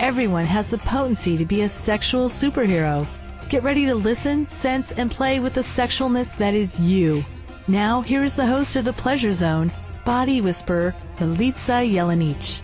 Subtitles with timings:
[0.00, 3.06] Everyone has the potency to be a sexual superhero.
[3.50, 7.22] Get ready to listen, sense, and play with the sexualness that is you.
[7.68, 9.70] Now, here is the host of the Pleasure Zone,
[10.06, 12.62] Body Whisperer, Milica Jelenic.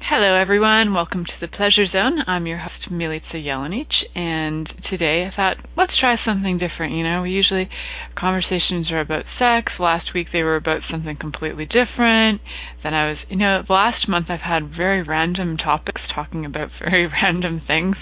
[0.00, 0.94] Hello, everyone.
[0.94, 2.20] Welcome to the Pleasure Zone.
[2.26, 6.94] I'm your host, Milica Jelenic, and today I thought, let's try something different.
[6.94, 7.68] You know, we usually
[8.16, 9.72] conversations are about sex.
[9.78, 12.40] Last week they were about something completely different.
[12.82, 17.06] Then I was, you know, last month I've had very random topics talking about very
[17.06, 17.96] random things,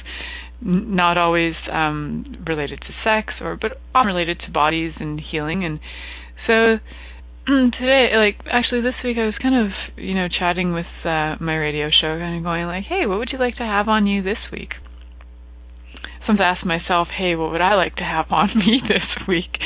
[0.60, 5.64] not always um, related to sex or, but related to bodies and healing.
[5.64, 5.80] And
[6.46, 6.78] so
[7.78, 11.56] today, like actually this week, I was kind of you know chatting with uh, my
[11.56, 14.22] radio show, kind of going like, "Hey, what would you like to have on you
[14.22, 14.70] this week?"
[16.26, 19.56] Sometimes I ask myself, "Hey, what would I like to have on me this week?"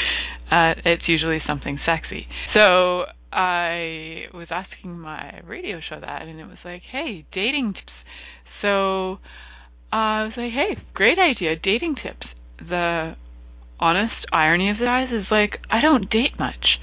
[0.55, 2.28] Uh, it's usually something sexy.
[2.55, 7.92] So I was asking my radio show that, and it was like, "Hey, dating tips."
[8.62, 9.14] So
[9.92, 12.27] uh, I was like, "Hey, great idea, dating tips."
[12.60, 13.16] The
[13.80, 16.78] honest irony of the guys is like, I don't date much.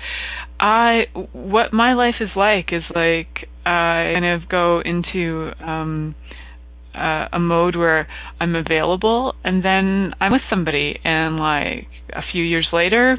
[0.60, 6.16] I what my life is like is like I kind of go into um
[6.94, 8.08] uh, a mode where
[8.40, 13.18] I'm available and then I'm with somebody and like a few years later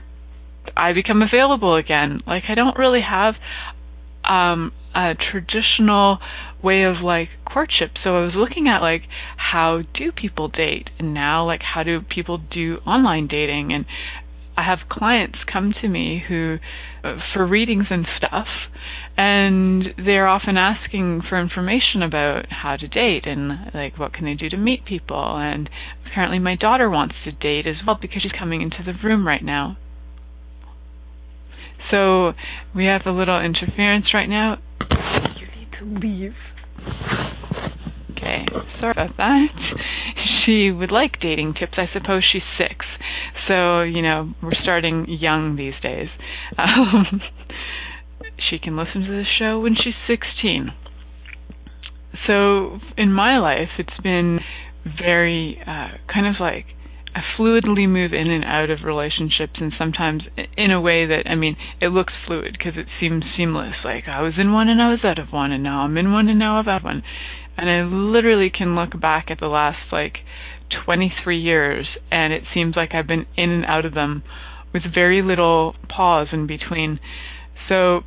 [0.77, 2.21] I become available again.
[2.27, 3.35] Like I don't really have
[4.25, 6.19] um a traditional
[6.63, 7.91] way of like courtship.
[8.05, 9.03] So I was looking at like
[9.37, 13.85] how do people date and now like how do people do online dating and
[14.57, 16.59] I have clients come to me who
[17.03, 18.47] uh, for readings and stuff
[19.17, 24.35] and they're often asking for information about how to date and like what can they
[24.35, 25.69] do to meet people and
[26.07, 29.43] apparently my daughter wants to date as well because she's coming into the room right
[29.43, 29.77] now
[31.91, 32.33] so
[32.75, 34.59] we have a little interference right now.
[34.81, 36.35] You need to leave.
[38.13, 38.47] Okay
[38.83, 39.47] sorry about that.
[40.45, 41.75] She would like dating tips.
[41.77, 42.85] I suppose she's six.
[43.49, 46.09] So, you know, we're starting young these days.
[46.59, 47.21] Um,
[48.51, 50.69] she can listen to the show when she's 16.
[52.27, 54.41] So, in my life, it's been
[54.85, 56.67] very uh, kind of like
[57.15, 60.23] I fluidly move in and out of relationships, and sometimes
[60.57, 63.75] in a way that I mean, it looks fluid because it seems seamless.
[63.85, 66.13] Like I was in one and I was out of one, and now I'm in
[66.13, 67.03] one and now I'm out of one,
[67.57, 70.19] and I literally can look back at the last like
[70.87, 74.23] 23 years, and it seems like I've been in and out of them
[74.73, 76.99] with very little pause in between.
[77.69, 78.01] So,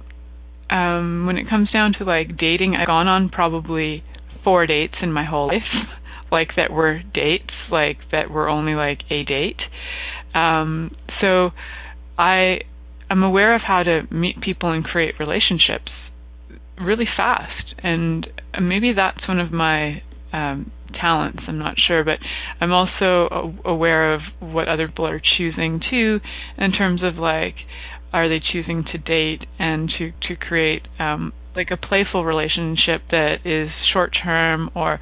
[0.70, 4.04] um, when it comes down to like dating, I've gone on probably
[4.44, 5.62] four dates in my whole life,
[6.32, 9.62] like that were dates, like that were only like a date.
[10.34, 11.52] Um, so,
[12.18, 12.60] I
[13.10, 15.92] am aware of how to meet people and create relationships
[16.80, 18.28] really fast, and
[18.62, 20.02] maybe that's one of my
[20.34, 21.40] um, talents.
[21.48, 22.18] I'm not sure, but
[22.60, 26.20] I'm also aware of what other people are choosing too,
[26.58, 27.56] in terms of like,
[28.14, 33.38] are they choosing to date and to to create um, like a playful relationship that
[33.46, 35.00] is short term, or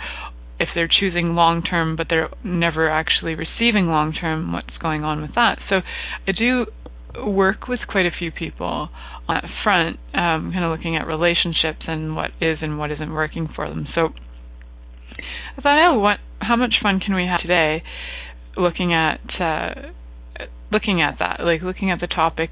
[0.63, 5.21] if they're choosing long term but they're never actually receiving long term, what's going on
[5.21, 5.59] with that?
[5.69, 5.81] So
[6.27, 6.65] I do
[7.25, 8.89] work with quite a few people
[9.27, 13.13] on that front, um, kind of looking at relationships and what is and what isn't
[13.13, 13.87] working for them.
[13.93, 14.09] So
[15.57, 16.17] I thought, oh, what?
[16.39, 17.83] How much fun can we have today,
[18.57, 19.91] looking at uh,
[20.71, 22.51] looking at that, like looking at the topic,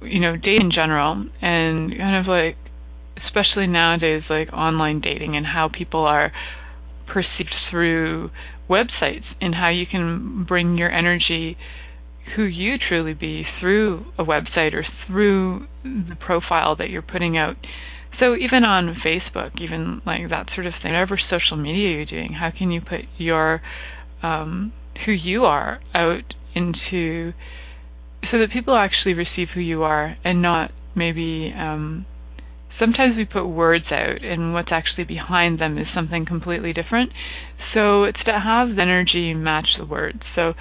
[0.00, 2.56] you know, dating in general, and kind of like,
[3.26, 6.32] especially nowadays, like online dating and how people are
[7.12, 8.30] perceived through
[8.68, 11.56] websites, and how you can bring your energy
[12.36, 17.56] who you truly be through a website or through the profile that you're putting out.
[18.20, 22.32] So even on Facebook, even like that sort of thing, whatever social media you're doing,
[22.32, 23.60] how can you put your
[24.22, 24.72] um,
[25.04, 27.32] who you are out into
[28.30, 32.06] so that people actually receive who you are and not maybe um,
[32.78, 37.10] sometimes we put words out and what's actually behind them is something completely different.
[37.74, 40.20] So it's to have the energy match the words.
[40.34, 40.54] So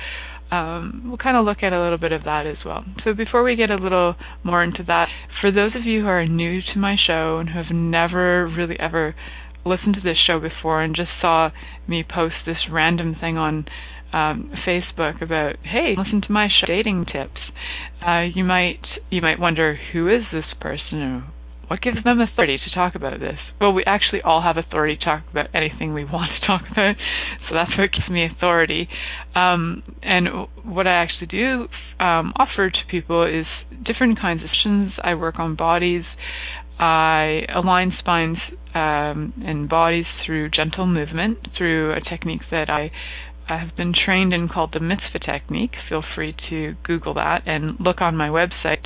[0.52, 2.84] um, we'll kind of look at a little bit of that as well.
[3.04, 5.08] So before we get a little more into that,
[5.40, 8.76] for those of you who are new to my show and who have never really
[8.80, 9.16] ever
[9.66, 11.50] listened to this show before and just saw
[11.88, 13.66] me post this random thing on
[14.12, 17.40] um, Facebook about, hey, listen to my show, dating tips.
[18.06, 21.24] Uh, you might you might wonder who is this person or
[21.72, 23.40] what gives them authority to talk about this?
[23.62, 26.96] Well, we actually all have authority to talk about anything we want to talk about,
[27.48, 28.90] so that's what gives me authority.
[29.34, 30.28] Um, and
[30.66, 31.70] what I actually do
[32.04, 33.46] um, offer to people is
[33.86, 34.92] different kinds of sessions.
[35.02, 36.04] I work on bodies.
[36.78, 38.40] I align spines
[38.76, 42.92] um, and bodies through gentle movement, through a technique that I
[43.50, 45.72] I have been trained in called the Mitzvah technique.
[45.90, 48.86] Feel free to Google that and look on my website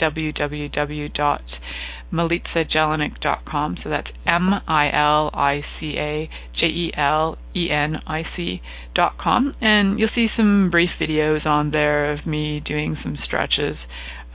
[2.13, 3.77] www.milicajelenic.com.
[3.83, 6.29] So that's M I L I C A
[6.59, 8.61] J E L E N I C
[8.93, 13.75] dot com, and you'll see some brief videos on there of me doing some stretches.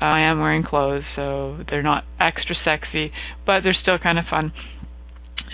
[0.00, 3.12] Uh, I am wearing clothes, so they're not extra sexy,
[3.44, 4.52] but they're still kind of fun.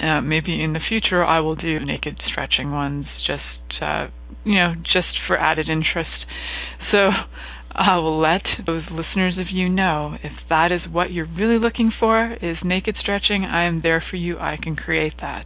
[0.03, 3.43] Uh, maybe in the future I will do naked stretching ones just
[3.83, 4.09] uh,
[4.45, 6.25] you know, just for added interest.
[6.93, 7.11] So
[7.77, 11.93] I will let those listeners of you know if that is what you're really looking
[12.01, 13.45] for is naked stretching.
[13.45, 14.39] I am there for you.
[14.39, 15.45] I can create that.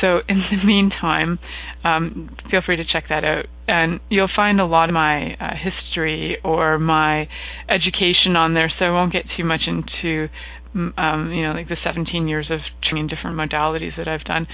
[0.00, 1.38] So in the meantime,
[1.84, 5.50] um, feel free to check that out, and you'll find a lot of my uh,
[5.54, 7.28] history or my
[7.68, 8.72] education on there.
[8.78, 10.28] So I won't get too much into
[10.74, 14.46] um, you know like the 17 years of training different modalities that I've done.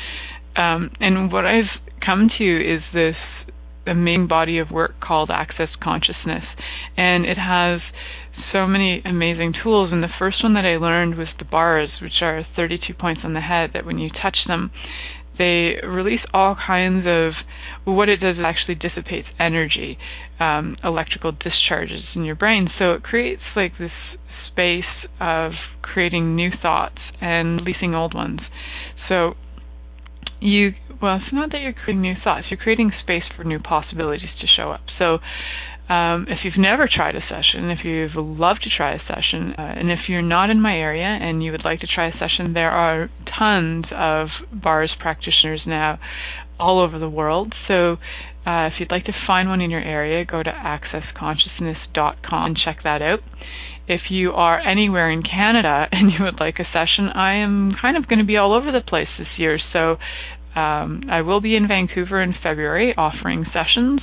[0.56, 1.70] Um, and what I've
[2.04, 3.14] come to is this
[3.88, 6.44] amazing body of work called Access Consciousness,
[6.96, 7.80] and it has
[8.52, 9.90] so many amazing tools.
[9.92, 13.34] And the first one that I learned was the bars, which are 32 points on
[13.34, 13.70] the head.
[13.74, 14.70] That when you touch them,
[15.38, 17.32] they release all kinds of
[17.84, 19.98] what it does is actually dissipates energy,
[20.40, 22.68] um, electrical discharges in your brain.
[22.78, 23.92] So it creates like this
[24.50, 25.52] space of
[25.82, 28.40] creating new thoughts and releasing old ones.
[29.08, 29.34] So
[30.40, 30.70] you
[31.00, 32.46] well it's not that you're creating new thoughts.
[32.50, 34.80] You're creating space for new possibilities to show up.
[34.98, 35.18] So
[35.92, 39.62] um, if you've never tried a session, if you'd love to try a session, uh,
[39.62, 42.52] and if you're not in my area and you would like to try a session,
[42.52, 43.08] there are
[43.38, 45.98] tons of bars practitioners now
[46.60, 47.54] all over the world.
[47.68, 47.96] So
[48.46, 52.78] uh, if you'd like to find one in your area, go to accessconsciousness.com and check
[52.84, 53.20] that out
[53.88, 57.96] if you are anywhere in Canada and you would like a session, I am kind
[57.96, 59.58] of going to be all over the place this year.
[59.72, 59.96] So
[60.58, 64.00] um, I will be in Vancouver in February offering sessions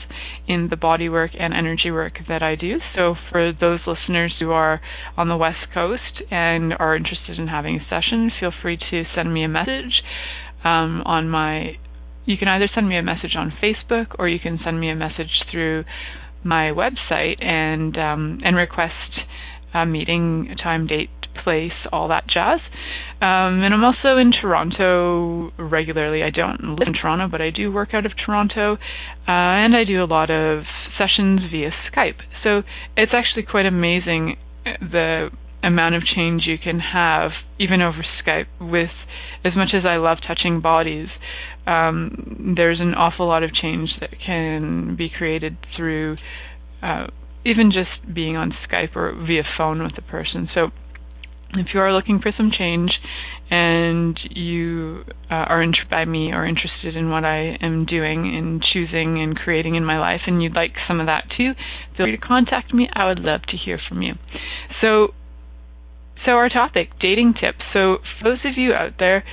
[0.48, 2.78] in the body work and energy work that I do.
[2.96, 4.80] So for those listeners who are
[5.18, 9.34] on the West Coast and are interested in having a session, feel free to send
[9.34, 10.02] me a message
[10.64, 11.78] um, on my.
[12.26, 14.96] You can either send me a message on Facebook or you can send me a
[14.96, 15.84] message through
[16.44, 18.94] my website and um, and request
[19.76, 21.10] uh, meeting, time, date,
[21.44, 22.60] place, all that jazz.
[23.22, 26.24] Um, and I'm also in Toronto regularly.
[26.24, 28.78] I don't live in Toronto, but I do work out of Toronto, uh,
[29.28, 30.64] and I do a lot of
[30.98, 32.20] sessions via Skype.
[32.44, 32.62] So
[32.96, 35.30] it's actually quite amazing uh, the
[35.64, 38.92] amount of change you can have even over Skype with
[39.46, 41.08] as much as I love touching bodies,
[41.68, 46.18] um, there's an awful lot of change that can be created through
[46.82, 47.08] uh,
[47.46, 50.50] even just being on Skype or via phone with a person.
[50.54, 50.72] So
[51.54, 52.92] if you are looking for some change
[53.50, 58.64] and you uh, are intrigued by me or interested in what I am doing and
[58.74, 61.54] choosing and creating in my life and you'd like some of that too,
[61.96, 62.90] feel free to contact me.
[62.92, 64.14] I would love to hear from you.
[64.82, 65.14] So
[66.26, 67.60] so our topic, dating tips.
[67.72, 69.24] So for those of you out there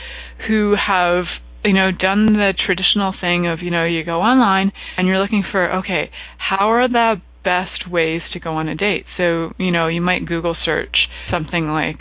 [0.46, 1.24] who have
[1.64, 5.44] you know done the traditional thing of you know you go online and you're looking
[5.50, 9.04] for okay how are the best ways to go on a date.
[9.16, 10.96] So, you know, you might Google search
[11.30, 12.00] something like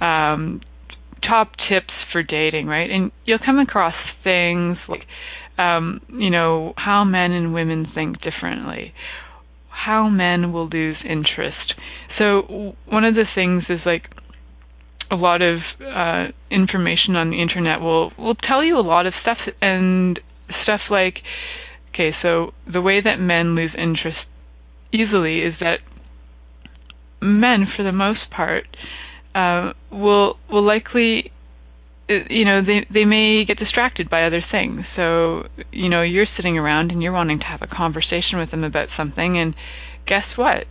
[0.00, 0.60] um,
[1.26, 2.90] top tips for dating, right?
[2.90, 5.02] And you'll come across things like,
[5.58, 8.92] um, you know, how men and women think differently,
[9.68, 11.74] how men will lose interest.
[12.18, 14.04] So, one of the things is like,
[15.10, 19.12] a lot of uh, information on the internet will will tell you a lot of
[19.22, 20.18] stuff and
[20.64, 21.18] stuff like
[21.94, 24.18] okay so the way that men lose interest
[24.92, 25.78] easily is that
[27.20, 28.64] men, for the most part,
[29.34, 31.30] uh, will will likely
[32.08, 36.26] uh, you know they they may get distracted by other things so you know you're
[36.36, 39.54] sitting around and you're wanting to have a conversation with them about something and
[40.06, 40.64] guess what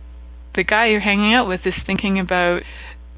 [0.56, 2.62] the guy you're hanging out with is thinking about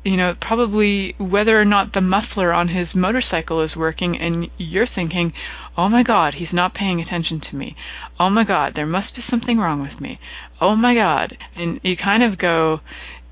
[0.05, 4.87] you know, probably whether or not the muffler on his motorcycle is working, and you're
[4.93, 5.33] thinking,
[5.76, 7.76] oh my God, he's not paying attention to me.
[8.19, 10.19] Oh my God, there must be something wrong with me.
[10.60, 11.36] Oh my God.
[11.56, 12.78] And you kind of go,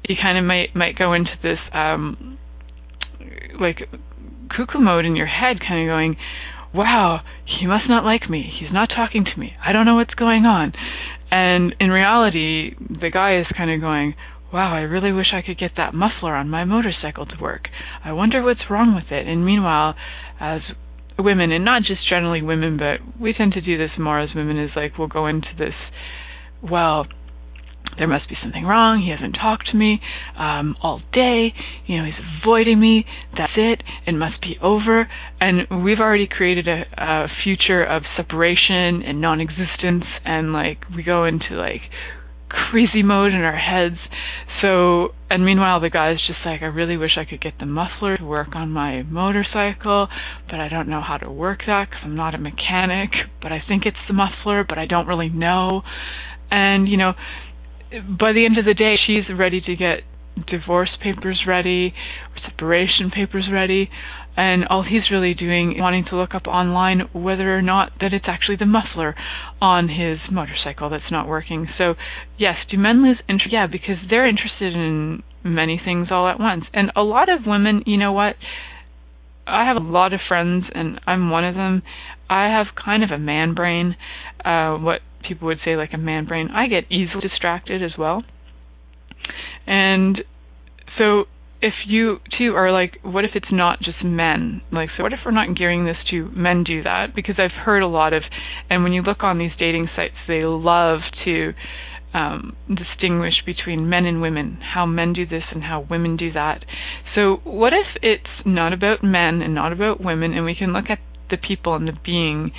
[0.09, 2.39] you kind of might, might go into this, um,
[3.61, 3.89] like
[4.57, 6.17] cuckoo mode in your head, kind of going,
[6.75, 8.53] wow, he must not like me.
[8.61, 9.53] He's not talking to me.
[9.65, 10.73] I don't know what's going on.
[11.31, 14.15] And in reality, the guy is kind of going,
[14.53, 17.69] wow, I really wish I could get that muffler on my motorcycle to work.
[18.05, 19.27] I wonder what's wrong with it.
[19.27, 19.95] And meanwhile,
[20.39, 20.61] as
[21.19, 24.59] women, and not just generally women, but we tend to do this more as women,
[24.59, 25.75] is like we'll go into this,
[26.63, 27.07] well,
[27.99, 29.01] there must be something wrong.
[29.01, 30.01] He hasn't talked to me
[30.39, 31.53] um, all day.
[31.87, 33.07] You know, he's avoiding me.
[33.37, 33.83] That's it.
[34.07, 35.09] It must be over.
[35.41, 41.25] And we've already created a, a future of separation and non-existence, and like we go
[41.25, 41.83] into like
[42.49, 43.99] crazy mode in our heads.
[44.63, 48.17] So, and meanwhile, the guy's just like, I really wish I could get the muffler
[48.17, 50.09] to work on my motorcycle,
[50.51, 53.11] but I don't know how to work that because I'm not a mechanic.
[53.43, 55.83] But I think it's the muffler, but I don't really know.
[56.51, 57.13] And you know,
[57.91, 60.01] by the end of the day, she's ready to get
[60.51, 61.95] divorce papers ready,
[62.45, 63.89] separation papers ready,
[64.37, 68.13] and all he's really doing is wanting to look up online whether or not that
[68.13, 69.15] it's actually the muffler
[69.61, 71.67] on his motorcycle that's not working.
[71.79, 71.95] So,
[72.39, 73.53] yes, do men lose interest?
[73.53, 76.65] Yeah, because they're interested in many things all at once.
[76.75, 78.37] And a lot of women, you know what?
[79.47, 81.83] I have a lot of friends, and I'm one of them.
[82.29, 83.97] I have kind of a man brain,
[84.45, 86.49] uh, what people would say like a man brain.
[86.53, 88.25] I get easily distracted as well.
[89.67, 90.19] And
[90.99, 91.25] so
[91.61, 94.63] if you too are like, what if it's not just men?
[94.71, 97.15] Like, so what if we're not gearing this to men do that?
[97.15, 98.23] Because I've heard a lot of,
[98.71, 101.53] and when you look on these dating sites, they love to
[102.15, 106.65] um, distinguish between men and women, how men do this and how women do that.
[107.15, 110.87] So, what if it's not about men and not about women, and we can look
[110.89, 110.99] at
[111.31, 112.53] the people and the being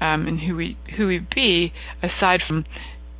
[0.00, 1.72] um, and who we who we be
[2.02, 2.64] aside from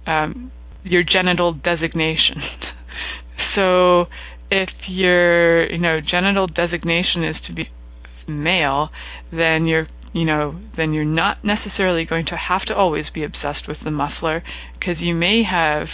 [0.07, 0.52] um,
[0.83, 2.43] your genital designation.
[3.54, 4.07] so
[4.50, 7.64] if your you know genital designation is to be
[8.28, 8.90] male,
[9.33, 13.66] then you're you know then you're not necessarily going to have to always be obsessed
[13.66, 14.43] with the muffler
[14.78, 15.88] because you may have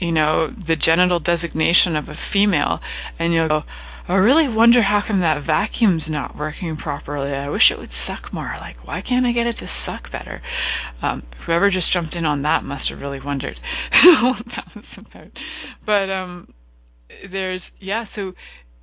[0.00, 2.80] you know the genital designation of a female
[3.18, 3.62] and you'll go
[4.10, 7.30] I really wonder how come that vacuum's not working properly.
[7.30, 8.52] I wish it would suck more.
[8.60, 10.42] Like, why can't I get it to suck better?
[11.00, 13.54] Um, whoever just jumped in on that must have really wondered
[14.22, 15.30] what that was about.
[15.86, 16.48] But um,
[17.30, 18.32] there's yeah, so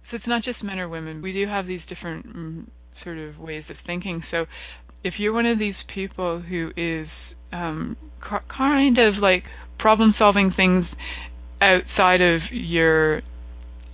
[0.10, 1.22] so it's not just men or women.
[1.22, 2.68] We do have these different mm,
[3.04, 4.24] sort of ways of thinking.
[4.32, 4.46] So
[5.04, 7.08] if you're one of these people who is
[7.52, 9.44] um, kind of like
[9.78, 10.86] problem solving things
[11.60, 13.24] outside of your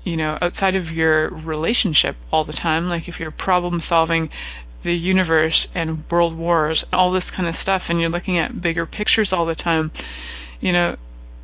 [0.04, 2.88] you know, outside of your relationship all the time.
[2.88, 4.30] Like if you're problem solving
[4.84, 8.62] the universe and world wars and all this kind of stuff and you're looking at
[8.62, 9.92] bigger pictures all the time,
[10.60, 10.96] you know,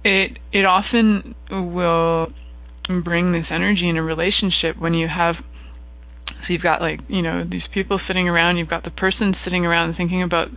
[0.04, 2.28] it it often will
[3.04, 5.36] bring this energy in a relationship when you have
[6.42, 9.66] so you've got like you know these people sitting around you've got the person sitting
[9.66, 10.48] around thinking about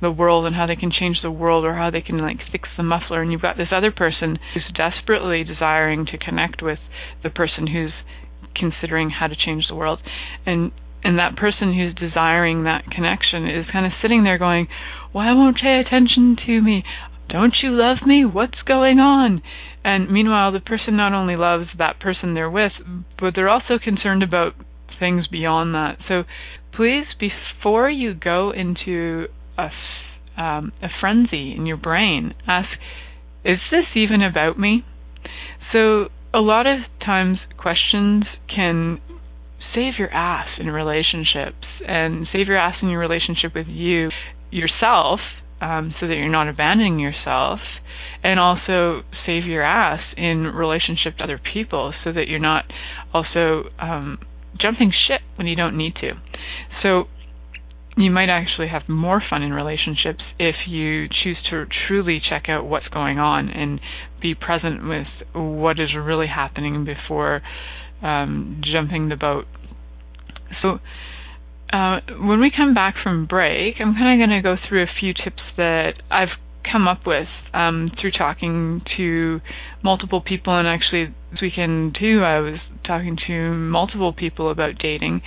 [0.00, 2.68] the world and how they can change the world or how they can like fix
[2.76, 6.78] the muffler and you've got this other person who's desperately desiring to connect with
[7.22, 7.92] the person who's
[8.54, 10.00] considering how to change the world.
[10.46, 14.68] And and that person who's desiring that connection is kind of sitting there going
[15.12, 16.84] why won't you pay attention to me?
[17.28, 18.24] Don't you love me?
[18.24, 19.42] What's going on?
[19.82, 22.72] And meanwhile the person not only loves that person they're with
[23.18, 24.52] but they're also concerned about
[25.00, 25.96] things beyond that.
[26.06, 26.22] So
[26.76, 29.26] please, before you go into
[29.58, 29.68] a,
[30.40, 32.68] um, a frenzy in your brain, ask,
[33.44, 34.84] is this even about me?
[35.72, 39.00] So a lot of times questions can
[39.74, 44.10] save your ass in relationships and save your ass in your relationship with you
[44.50, 45.20] yourself
[45.60, 47.60] um, so that you're not abandoning yourself
[48.22, 52.64] and also save your ass in relationship to other people so that you're not
[53.14, 54.18] also um,
[54.58, 56.12] jumping ship when you don't need to.
[56.82, 57.04] So
[57.96, 62.64] you might actually have more fun in relationships if you choose to truly check out
[62.66, 63.80] what's going on and
[64.22, 67.42] be present with what is really happening before
[68.02, 69.44] um, jumping the boat.
[70.62, 70.78] So
[71.72, 74.92] uh, when we come back from break, I'm kind of going to go through a
[74.98, 76.28] few tips that I've
[76.70, 79.40] come up with um, through talking to
[79.82, 85.22] multiple people, and actually this weekend too, I was talking to multiple people about dating.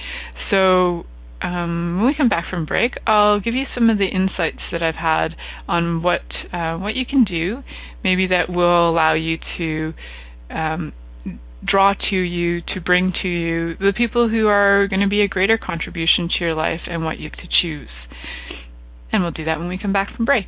[0.50, 1.04] So
[1.42, 4.82] um, when we come back from break, I'll give you some of the insights that
[4.82, 5.36] I've had
[5.68, 6.22] on what
[6.52, 7.64] uh, what you can do,
[8.04, 9.94] maybe that will allow you to
[10.50, 10.94] um,
[11.66, 15.28] draw to you, to bring to you the people who are going to be a
[15.28, 17.90] greater contribution to your life and what you get to choose.
[19.12, 20.48] And we'll do that when we come back from break.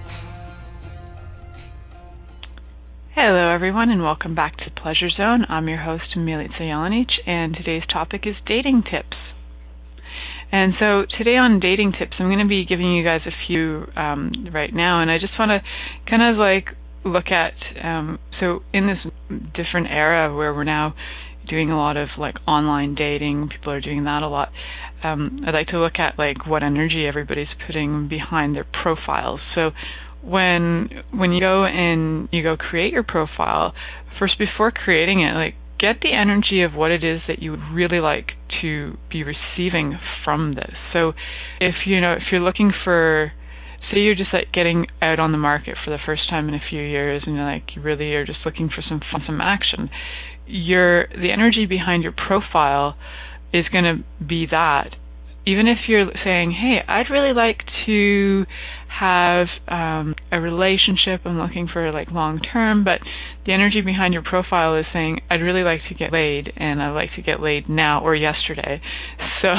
[3.23, 5.45] Hello, everyone, and welcome back to Pleasure Zone.
[5.47, 9.15] I'm your host, Milica Jelenic, and today's topic is dating tips.
[10.51, 13.85] And so today on dating tips, I'm going to be giving you guys a few
[13.95, 15.61] um, right now, and I just want to
[16.09, 17.53] kind of like look at
[17.85, 18.97] um, so in this
[19.53, 20.95] different era where we're now
[21.47, 24.49] doing a lot of like online dating, people are doing that a lot.
[25.03, 29.41] Um, I'd like to look at like what energy everybody's putting behind their profiles.
[29.53, 29.69] So
[30.23, 33.73] when when you go and you go create your profile,
[34.19, 37.63] first before creating it, like get the energy of what it is that you would
[37.73, 38.27] really like
[38.61, 40.73] to be receiving from this.
[40.93, 41.13] So
[41.59, 43.31] if you know if you're looking for
[43.91, 46.61] say you're just like getting out on the market for the first time in a
[46.69, 49.89] few years and you're like you really are just looking for some fun some action,
[50.45, 52.95] your the energy behind your profile
[53.53, 54.95] is going to be that
[55.45, 58.45] even if you're saying, "Hey, I'd really like to
[58.99, 61.21] have um, a relationship.
[61.25, 62.99] I'm looking for like long term, but
[63.45, 66.93] the energy behind your profile is saying, I'd really like to get laid, and I'd
[66.93, 68.81] like to get laid now or yesterday.
[69.41, 69.49] So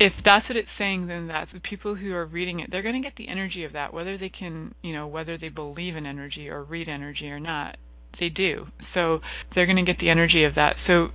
[0.00, 2.68] if that's what it's saying, then that's the people who are reading it.
[2.70, 5.48] They're going to get the energy of that, whether they can, you know, whether they
[5.48, 7.78] believe in energy or read energy or not.
[8.20, 8.66] They do.
[8.92, 9.20] So
[9.54, 10.74] they're going to get the energy of that.
[10.86, 11.08] So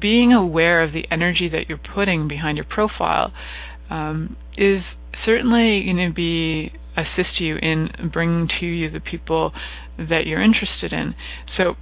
[0.00, 3.32] being aware of the energy that you're putting behind your profile
[3.88, 4.82] um, is
[5.24, 9.52] certainly going to be assist you in bringing to you the people
[9.98, 11.14] that you're interested in.
[11.56, 11.74] So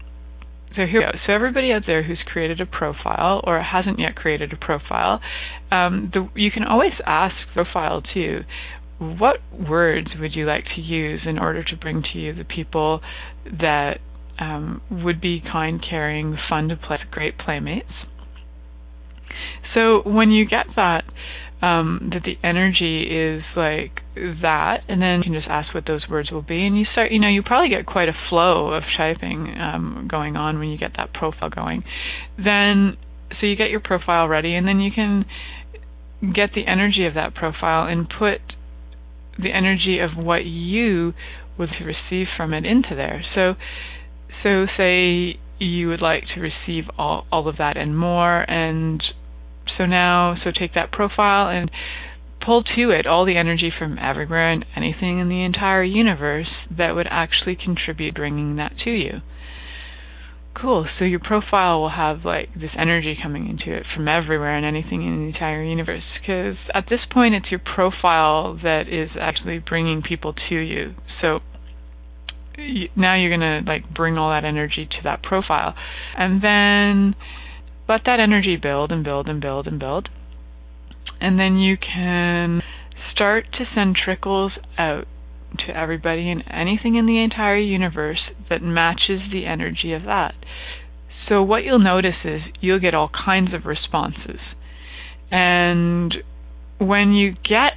[0.76, 1.18] so here we go.
[1.26, 5.20] So everybody out there who's created a profile or hasn't yet created a profile,
[5.72, 8.40] um, the, you can always ask the profile too,
[8.98, 13.00] what words would you like to use in order to bring to you the people
[13.44, 13.98] that
[14.38, 17.92] um, would be kind, caring, fun to play, great playmates?
[19.74, 21.04] So when you get that,
[21.60, 24.00] um, that the energy is like
[24.42, 27.10] that, and then you can just ask what those words will be, and you start,
[27.10, 30.78] you know, you probably get quite a flow of typing um, going on when you
[30.78, 31.82] get that profile going.
[32.36, 32.96] Then,
[33.40, 35.24] so you get your profile ready, and then you can
[36.20, 38.40] get the energy of that profile and put
[39.38, 41.12] the energy of what you
[41.58, 43.22] would receive from it into there.
[43.34, 43.54] So,
[44.42, 49.02] so say you would like to receive all all of that and more, and
[49.78, 51.70] so now, so take that profile and
[52.44, 56.94] pull to it all the energy from everywhere and anything in the entire universe that
[56.94, 59.20] would actually contribute bringing that to you.
[60.60, 60.86] Cool.
[60.98, 65.06] So your profile will have like this energy coming into it from everywhere and anything
[65.06, 66.02] in the entire universe.
[66.20, 70.94] Because at this point, it's your profile that is actually bringing people to you.
[71.22, 71.38] So
[72.96, 75.74] now you're going to like bring all that energy to that profile
[76.16, 77.14] and then
[77.88, 80.08] let that energy build and build and build and build
[81.20, 82.62] and then you can
[83.12, 85.06] start to send trickles out
[85.66, 88.20] to everybody and anything in the entire universe
[88.50, 90.34] that matches the energy of that.
[91.28, 94.40] So what you'll notice is you'll get all kinds of responses.
[95.30, 96.14] And
[96.78, 97.72] when you get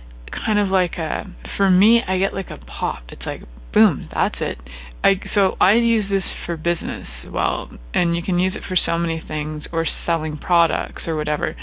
[0.45, 1.25] kind of like a
[1.57, 3.03] for me I get like a pop.
[3.09, 3.41] It's like
[3.73, 4.57] boom, that's it.
[5.03, 8.97] I so I use this for business well, and you can use it for so
[8.97, 11.55] many things or selling products or whatever.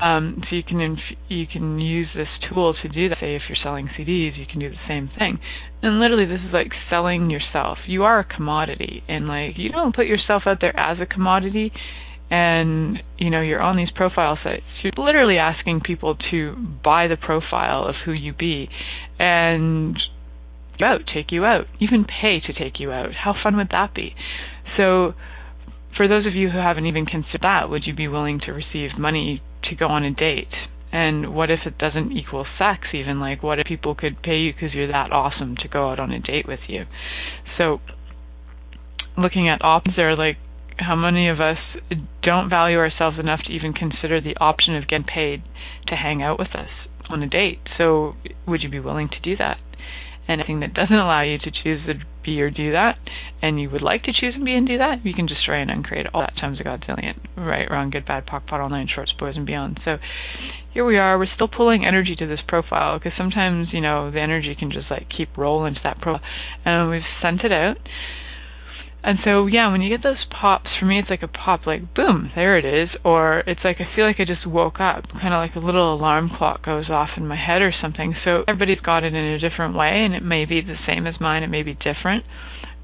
[0.00, 3.18] Um, so you can inf- you can use this tool to do that.
[3.20, 5.38] Say if you're selling CDs, you can do the same thing.
[5.82, 7.78] And literally, this is like selling yourself.
[7.86, 11.72] You are a commodity, and like you don't put yourself out there as a commodity.
[12.28, 14.64] And you know you're on these profile sites.
[14.82, 18.68] You're literally asking people to buy the profile of who you be,
[19.18, 19.96] and
[20.84, 23.10] out, take you out, even pay to take you out.
[23.24, 24.14] How fun would that be?
[24.76, 25.14] So,
[25.96, 28.98] for those of you who haven't even considered that, would you be willing to receive
[28.98, 30.52] money to go on a date?
[30.92, 33.20] And what if it doesn't equal sex even?
[33.20, 36.12] Like, what if people could pay you because you're that awesome to go out on
[36.12, 36.84] a date with you?
[37.58, 37.80] So,
[39.18, 40.36] looking at options there, like,
[40.78, 41.56] how many of us
[42.22, 45.42] don't value ourselves enough to even consider the option of getting paid
[45.88, 46.68] to hang out with us
[47.08, 47.58] on a date?
[47.78, 48.14] So,
[48.46, 49.56] would you be willing to do that?
[50.28, 52.98] Anything that doesn't allow you to choose to be or do that,
[53.42, 55.70] and you would like to choose and be and do that, you can destroy and
[55.70, 57.18] uncreate all that times a godzillion.
[57.36, 59.80] Right, wrong, good, bad, POC, POD, all nine shorts, boys, and beyond.
[59.84, 59.96] So
[60.72, 61.18] here we are.
[61.18, 64.90] We're still pulling energy to this profile because sometimes, you know, the energy can just
[64.90, 66.26] like keep rolling to that profile.
[66.64, 67.76] And we've sent it out.
[69.06, 71.94] And so, yeah, when you get those pops, for me, it's like a pop, like
[71.94, 72.88] boom, there it is.
[73.04, 75.94] Or it's like I feel like I just woke up, kind of like a little
[75.94, 78.16] alarm clock goes off in my head or something.
[78.24, 81.14] So everybody's got it in a different way, and it may be the same as
[81.20, 82.24] mine, it may be different,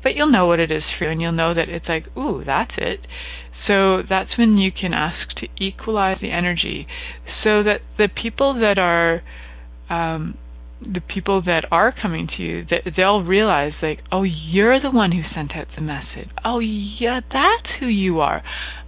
[0.04, 2.44] but you'll know what it is for you, and you'll know that it's like, ooh,
[2.46, 3.00] that's it.
[3.66, 6.86] So that's when you can ask to equalize the energy,
[7.42, 9.22] so that the people that are
[9.90, 10.38] um,
[10.92, 15.12] the people that are coming to you that they'll realize like oh you're the one
[15.12, 16.30] who sent out the message.
[16.44, 18.42] Oh yeah that's who you are.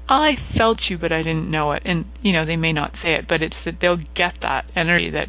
[0.09, 1.83] I felt you but i didn't know it.
[1.85, 5.11] And you know they may not say it but it's that they'll get that energy
[5.11, 5.29] that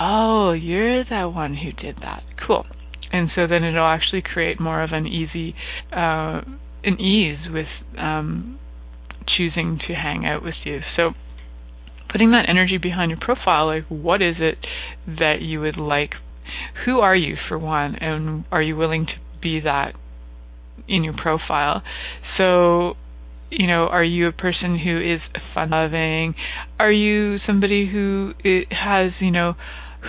[0.00, 2.22] oh you're the one who did that.
[2.46, 2.64] Cool.
[3.12, 5.54] And so then it'll actually create more of an easy
[5.92, 6.42] uh
[6.84, 7.66] an ease with
[7.98, 8.58] um
[9.36, 10.80] choosing to hang out with you.
[10.96, 11.10] So
[12.10, 14.58] putting that energy behind your profile like what is it
[15.06, 16.12] that you would like?
[16.84, 19.94] Who are you for one and are you willing to be that
[20.88, 21.82] in your profile?
[22.36, 22.94] So
[23.50, 25.20] you know are you a person who is
[25.54, 26.34] fun loving?
[26.78, 28.32] Are you somebody who
[28.70, 29.54] has you know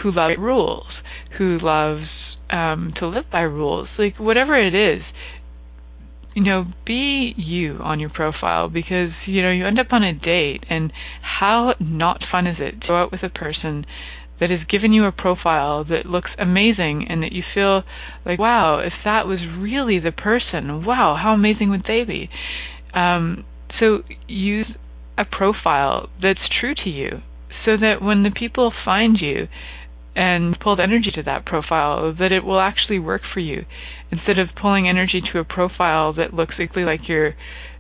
[0.04, 0.88] who loves rules
[1.38, 2.08] who loves
[2.50, 3.90] um to live by rules?
[3.98, 5.04] Like whatever it is
[6.36, 10.14] you know, be you on your profile because, you know, you end up on a
[10.14, 13.86] date and how not fun is it to go out with a person
[14.40, 17.84] that has given you a profile that looks amazing and that you feel
[18.26, 22.30] like, wow, if that was really the person, wow, how amazing would they be?
[22.94, 23.44] Um,
[23.80, 24.68] so use
[25.18, 27.10] a profile that's true to you
[27.66, 29.48] so that when the people find you
[30.16, 33.66] and pull the energy to that profile, that it will actually work for you
[34.12, 37.34] instead of pulling energy to a profile that looks exactly like your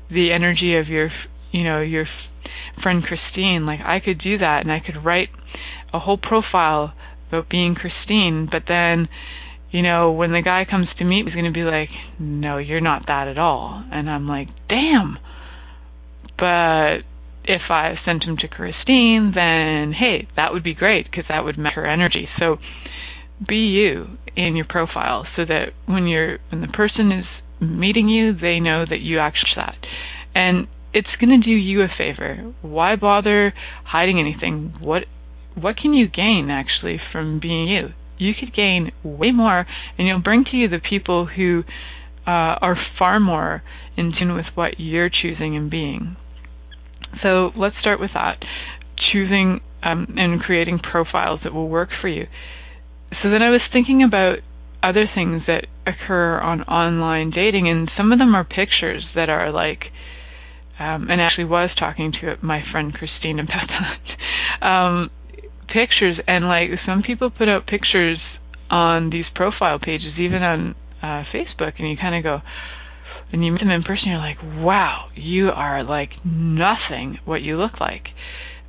[0.10, 1.10] the energy of your
[1.52, 2.06] you know your
[2.82, 5.30] friend Christine like I could do that and I could write
[5.94, 6.94] a whole profile
[7.28, 9.08] about being Christine but then
[9.72, 11.89] you know when the guy comes to meet he's going to be like
[12.20, 13.84] no you're not that at all.
[13.92, 15.18] And I'm like damn.
[16.38, 17.04] But
[17.44, 21.58] if I sent him to Christine then hey that would be great because that would
[21.58, 22.28] match her energy.
[22.39, 22.58] So
[23.47, 27.25] be you in your profile so that when you're when the person is
[27.62, 29.75] meeting you, they know that you actually that.
[30.36, 32.54] And it's going to do you a favor.
[32.62, 33.54] Why bother
[33.86, 34.75] hiding anything?
[34.80, 35.04] What
[35.56, 37.89] what can you gain actually from being you?
[38.17, 39.65] You could gain way more,
[39.97, 41.63] and you'll bring to you the people who
[42.28, 43.63] uh, are far more
[43.97, 46.17] in tune with what you're choosing and being.
[47.23, 48.43] So let's start with that.
[49.12, 52.28] Choosing um, and creating profiles that will work for you
[53.22, 54.38] so then I was thinking about
[54.82, 59.52] other things that occur on online dating, and some of them are pictures that are
[59.52, 59.84] like,
[60.80, 63.67] um, and actually was talking to my friend Christine about
[64.62, 64.65] that.
[64.65, 65.10] Um,
[65.67, 68.17] pictures and like some people put out pictures
[68.69, 72.39] on these profile pages, even on uh, Facebook, and you kind of go,
[73.32, 77.58] and you meet them in person, you're like, wow, you are like nothing what you
[77.58, 78.06] look like.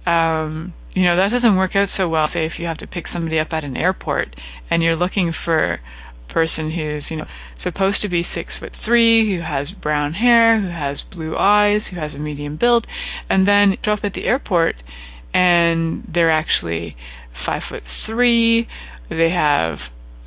[0.07, 3.05] Um, you know, that doesn't work out so well, say, if you have to pick
[3.13, 4.35] somebody up at an airport
[4.71, 7.27] and you're looking for a person who's, you know,
[7.63, 11.97] supposed to be six foot three, who has brown hair, who has blue eyes, who
[12.01, 12.87] has a medium build,
[13.29, 14.75] and then up at the airport
[15.33, 16.97] and they're actually
[17.47, 18.67] five foot three,
[19.09, 19.79] they have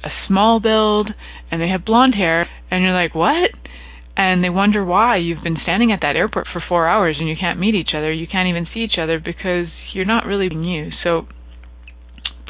[0.04, 1.10] a small build,
[1.52, 3.52] and they have blonde hair, and you're like, what?
[4.16, 7.36] And they wonder why you've been standing at that airport for four hours and you
[7.40, 10.64] can't meet each other, you can't even see each other because you're not really being
[10.64, 10.90] you.
[11.04, 11.28] So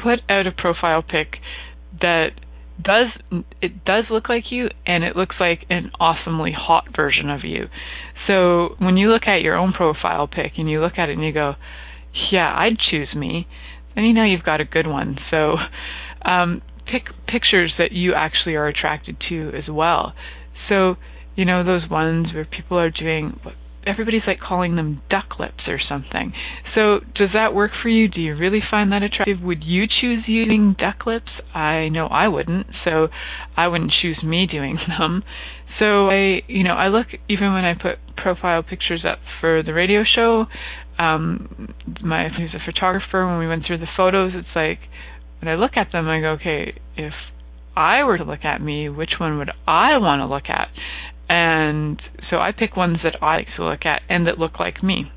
[0.02, 1.38] put out a profile pic
[2.00, 2.30] that
[2.82, 3.06] does
[3.62, 7.66] it does look like you and it looks like an awesomely hot version of you.
[8.26, 11.24] So when you look at your own profile pic and you look at it and
[11.24, 11.54] you go,
[12.30, 13.46] yeah, I'd choose me,
[13.94, 15.16] then you know you've got a good one.
[15.30, 15.56] So
[16.24, 20.14] um, pick pictures that you actually are attracted to as well.
[20.68, 20.96] So,
[21.36, 23.40] you know, those ones where people are doing
[23.86, 26.32] everybody's like calling them duck lips or something.
[26.74, 28.08] So, does that work for you?
[28.08, 29.40] Do you really find that attractive?
[29.42, 31.30] Would you choose using duck lips?
[31.54, 33.08] I know I wouldn't, so
[33.56, 35.22] I wouldn't choose me doing them.
[35.78, 39.72] So I, you know, I look even when I put profile pictures up for the
[39.72, 40.46] radio show.
[40.98, 43.26] Um, my who's a photographer.
[43.26, 44.78] When we went through the photos, it's like
[45.40, 47.12] when I look at them, I go, okay, if
[47.76, 50.68] I were to look at me, which one would I want to look at?
[51.28, 54.82] And so I pick ones that I like to look at and that look like
[54.82, 55.10] me,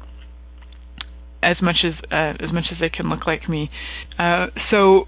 [1.43, 3.69] as much as uh, as much as they can look like me.
[4.17, 5.05] Uh, so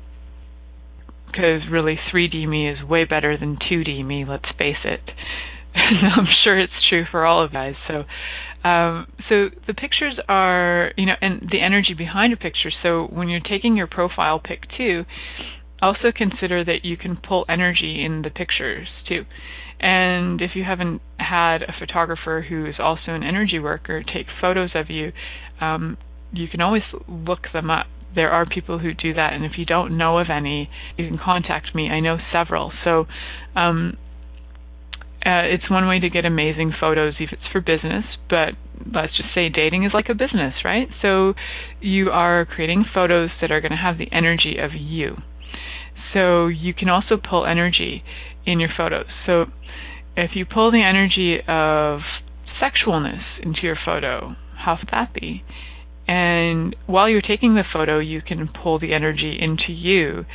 [1.32, 4.26] because really 3D me is way better than 2D me.
[4.28, 5.02] Let's face it.
[5.76, 7.76] I'm sure it's true for all of guys.
[7.88, 8.04] So,
[8.68, 12.72] um, so the pictures are, you know, and the energy behind a picture.
[12.84, 15.04] So when you're taking your profile pic too,
[15.82, 19.24] also consider that you can pull energy in the pictures too.
[19.80, 24.72] And if you haven't had a photographer who is also an energy worker take photos
[24.76, 25.12] of you,
[25.62, 25.98] um,
[26.34, 29.66] you can always look them up there are people who do that, and if you
[29.66, 31.90] don't know of any, you can contact me.
[31.90, 32.72] I know several.
[32.84, 33.06] So
[33.56, 33.98] um,
[35.26, 38.56] uh, it's one way to get amazing photos if it's for business, but
[38.94, 40.88] let's just say dating is like a business, right?
[41.02, 41.34] So
[41.82, 45.18] you are creating photos that are going to have the energy of you.
[46.14, 48.04] So you can also pull energy
[48.46, 49.06] in your photos.
[49.26, 49.46] So
[50.16, 52.02] if you pull the energy of
[52.62, 55.44] sexualness into your photo, how would that be?
[56.08, 60.26] And while you're taking the photo, you can pull the energy into you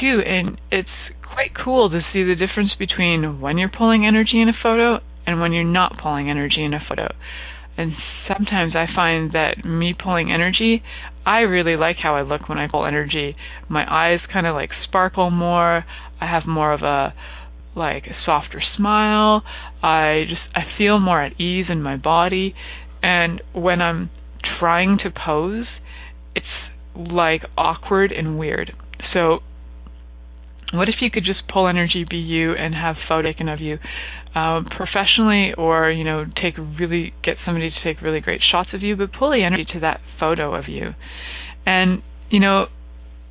[0.00, 0.20] too.
[0.24, 0.88] And it's
[1.22, 5.40] quite cool to see the difference between when you're pulling energy in a photo and
[5.40, 7.08] when you're not pulling energy in a photo.
[7.76, 7.92] And
[8.28, 10.82] sometimes I find that me pulling energy,
[11.26, 13.34] I really like how I look when I pull energy.
[13.68, 15.84] My eyes kind of like sparkle more.
[16.20, 17.12] I have more of a
[17.76, 19.42] like a softer smile.
[19.82, 22.54] I just I feel more at ease in my body.
[23.02, 24.10] And when I'm
[24.58, 25.66] trying to pose,
[26.34, 26.46] it's
[26.94, 28.72] like awkward and weird.
[29.12, 29.40] So
[30.72, 33.78] what if you could just pull energy, be you, and have photo taken of you
[34.34, 38.82] um, professionally, or you know, take really get somebody to take really great shots of
[38.82, 40.90] you, but pull the energy to that photo of you,
[41.64, 42.66] and you know,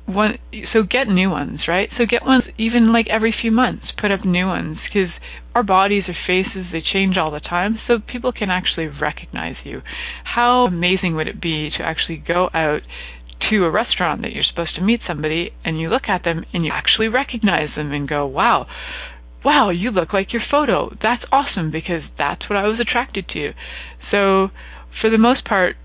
[0.06, 0.38] one.
[0.72, 1.88] So get new ones, right?
[1.96, 3.86] So get ones even like every few months.
[4.00, 5.10] Put up new ones because
[5.54, 9.80] our bodies or faces they change all the time so people can actually recognize you
[10.24, 12.80] how amazing would it be to actually go out
[13.50, 16.64] to a restaurant that you're supposed to meet somebody and you look at them and
[16.64, 18.66] you actually recognize them and go wow
[19.44, 23.50] wow you look like your photo that's awesome because that's what i was attracted to
[24.10, 24.48] so
[25.00, 25.76] for the most part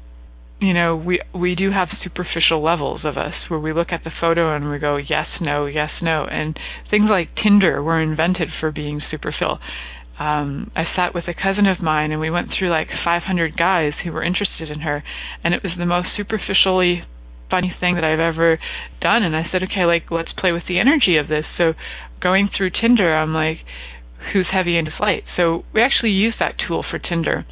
[0.59, 4.11] you know we we do have superficial levels of us where we look at the
[4.19, 6.25] photo and we go yes no yes no.
[6.29, 6.57] And
[6.89, 9.59] things like tinder were invented for being superficial.
[10.19, 13.93] Um i sat with a cousin of mine and we went through like 500 guys
[14.03, 15.03] who were interested in her
[15.43, 17.03] and it was the most superficially
[17.49, 18.59] funny thing that i've ever
[19.01, 19.23] done.
[19.23, 21.45] And i said okay like let's play with the energy of this.
[21.57, 21.73] So
[22.21, 23.59] going through tinder i'm like
[24.33, 27.45] who's heavy and who's light so we actually use that tool for tinder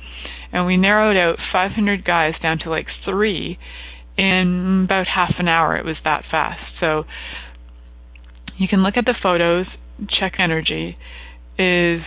[0.51, 3.57] and we narrowed out 500 guys down to like three
[4.17, 5.77] in about half an hour.
[5.77, 6.61] It was that fast.
[6.79, 7.03] So
[8.57, 9.67] you can look at the photos,
[10.19, 10.97] check energy.
[11.59, 12.01] Is,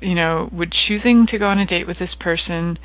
[0.00, 2.78] you know, would choosing to go on a date with this person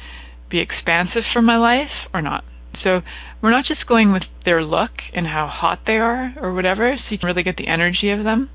[0.50, 2.44] be expansive for my life or not?
[2.84, 3.00] So
[3.42, 7.04] we're not just going with their look and how hot they are or whatever, so
[7.10, 8.50] you can really get the energy of them.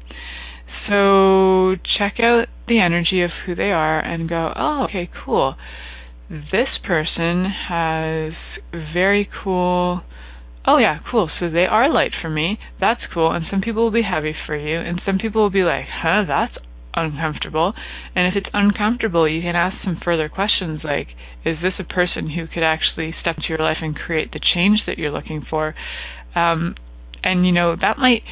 [0.88, 5.57] So check out the energy of who they are and go, oh, okay, cool
[6.29, 8.33] this person has
[8.93, 10.03] very cool
[10.69, 11.31] oh yeah, cool.
[11.41, 12.59] So they are light for me.
[12.79, 13.33] That's cool.
[13.33, 16.25] And some people will be heavy for you, and some people will be like, huh,
[16.29, 16.55] that's
[16.95, 17.73] uncomfortable.
[18.14, 21.09] And if it's uncomfortable, you can ask some further questions like,
[21.45, 24.81] is this a person who could actually step to your life and create the change
[24.87, 25.75] that you're looking for?
[26.35, 26.75] Um,
[27.23, 28.23] and you know that might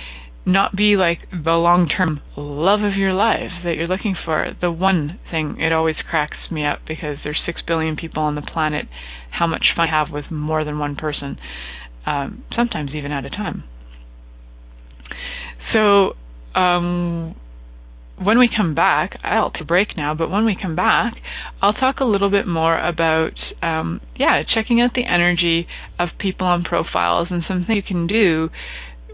[0.47, 4.53] not be like the long term love of your life that you're looking for.
[4.61, 8.43] The one thing, it always cracks me up because there's six billion people on the
[8.43, 8.87] planet.
[9.31, 11.37] How much fun I have with more than one person,
[12.07, 13.65] um, sometimes even at a time.
[15.73, 16.13] So,
[16.59, 17.35] um,
[18.23, 21.15] when we come back, I'll take a break now, but when we come back,
[21.61, 23.33] I'll talk a little bit more about,
[23.63, 25.67] um, yeah, checking out the energy
[25.99, 28.49] of people on profiles and some things you can do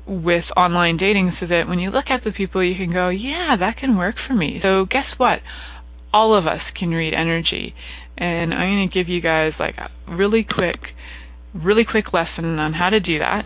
[0.07, 3.57] with online dating so that when you look at the people, you can go, yeah,
[3.59, 4.61] that can work for me.
[4.62, 5.41] So guess what?
[6.12, 7.75] All of us can read energy.
[8.17, 10.81] And I'm going to give you guys like a really quick,
[11.55, 13.45] really quick lesson on how to do that.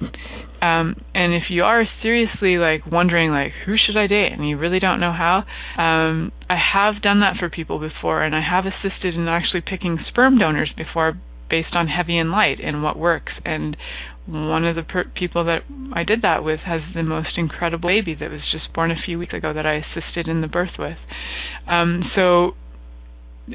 [0.61, 4.57] Um, and if you are seriously like wondering like who should I date and you
[4.57, 5.45] really don't know how,
[5.81, 9.99] um, I have done that for people before, and I have assisted in actually picking
[10.09, 11.15] sperm donors before
[11.49, 13.33] based on heavy and light and what works.
[13.45, 13.77] And
[14.27, 15.63] one of the per- people that
[15.93, 19.19] I did that with has the most incredible baby that was just born a few
[19.19, 20.99] weeks ago that I assisted in the birth with.
[21.69, 22.55] Um, so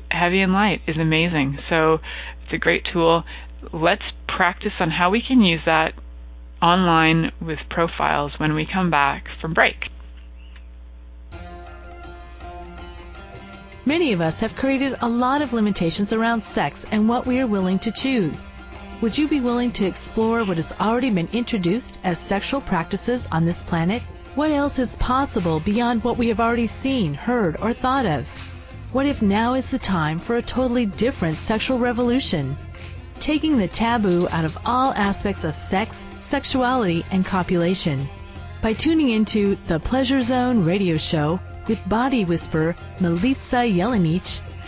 [0.10, 1.60] heavy and light is amazing.
[1.69, 1.95] So
[2.43, 3.23] it's a great tool.
[3.73, 5.93] Let's practice on how we can use that
[6.62, 9.75] online with profiles when we come back from break.
[13.84, 17.47] Many of us have created a lot of limitations around sex and what we are
[17.47, 18.53] willing to choose.
[19.02, 23.46] Would you be willing to explore what has already been introduced as sexual practices on
[23.46, 24.04] this planet?
[24.36, 28.30] What else is possible beyond what we have already seen, heard, or thought of?
[28.92, 32.56] What if now is the time for a totally different sexual revolution?
[33.20, 38.08] Taking the taboo out of all aspects of sex, sexuality, and copulation.
[38.62, 44.42] By tuning into the Pleasure Zone radio show with body whisperer Milica Jelenic,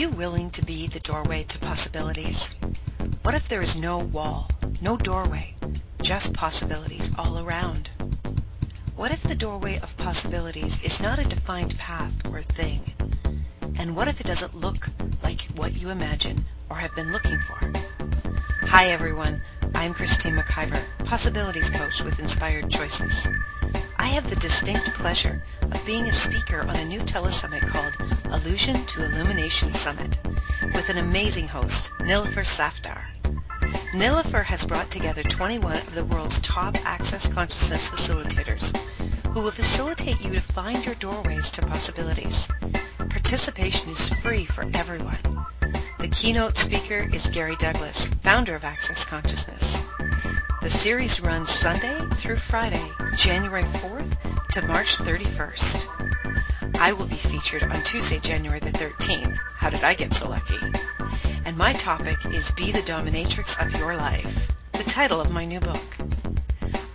[0.00, 2.54] You willing to be the doorway to possibilities?
[3.22, 4.48] What if there is no wall,
[4.80, 5.54] no doorway,
[6.00, 7.90] just possibilities all around?
[8.96, 12.80] What if the doorway of possibilities is not a defined path or thing?
[13.78, 14.88] And what if it doesn't look
[15.22, 17.70] like what you imagine or have been looking for?
[18.68, 19.42] Hi everyone,
[19.74, 23.28] I'm Christine McIver, Possibilities Coach with Inspired Choices.
[24.10, 27.94] I have the distinct pleasure of being a speaker on a new telesummit called
[28.34, 30.18] Illusion to Illumination Summit
[30.74, 33.04] with an amazing host, Nilofer Safdar.
[33.92, 38.76] Nilofer has brought together 21 of the world's top access consciousness facilitators
[39.28, 42.50] who will facilitate you to find your doorways to possibilities.
[43.10, 45.46] Participation is free for everyone.
[46.00, 49.84] The keynote speaker is Gary Douglas, founder of Access Consciousness.
[50.62, 52.84] The series runs Sunday through Friday,
[53.16, 53.89] January 4th
[54.50, 56.76] to March 31st.
[56.80, 59.38] I will be featured on Tuesday, January the 13th.
[59.56, 60.58] How did I get so lucky?
[61.44, 65.60] And my topic is Be the Dominatrix of Your Life, the title of my new
[65.60, 65.96] book.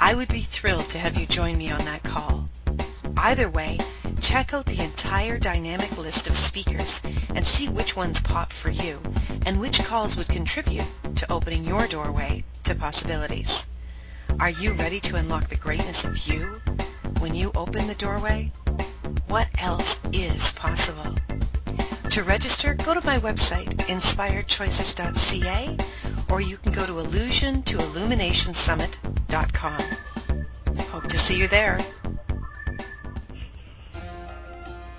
[0.01, 2.49] I would be thrilled to have you join me on that call.
[3.16, 3.80] Either way,
[4.20, 7.01] check out the entire dynamic list of speakers
[7.34, 8.99] and see which ones pop for you
[9.45, 13.70] and which calls would contribute to opening your doorway to possibilities.
[14.41, 16.60] Are you ready to unlock the greatness of you
[17.20, 18.51] when you open the doorway?
[19.28, 21.16] What else is possible?
[22.12, 25.78] To register, go to my website, inspiredchoices.ca,
[26.30, 29.82] or you can go to illusion to illuminationsummit.com.
[30.91, 31.80] Hope to see you there.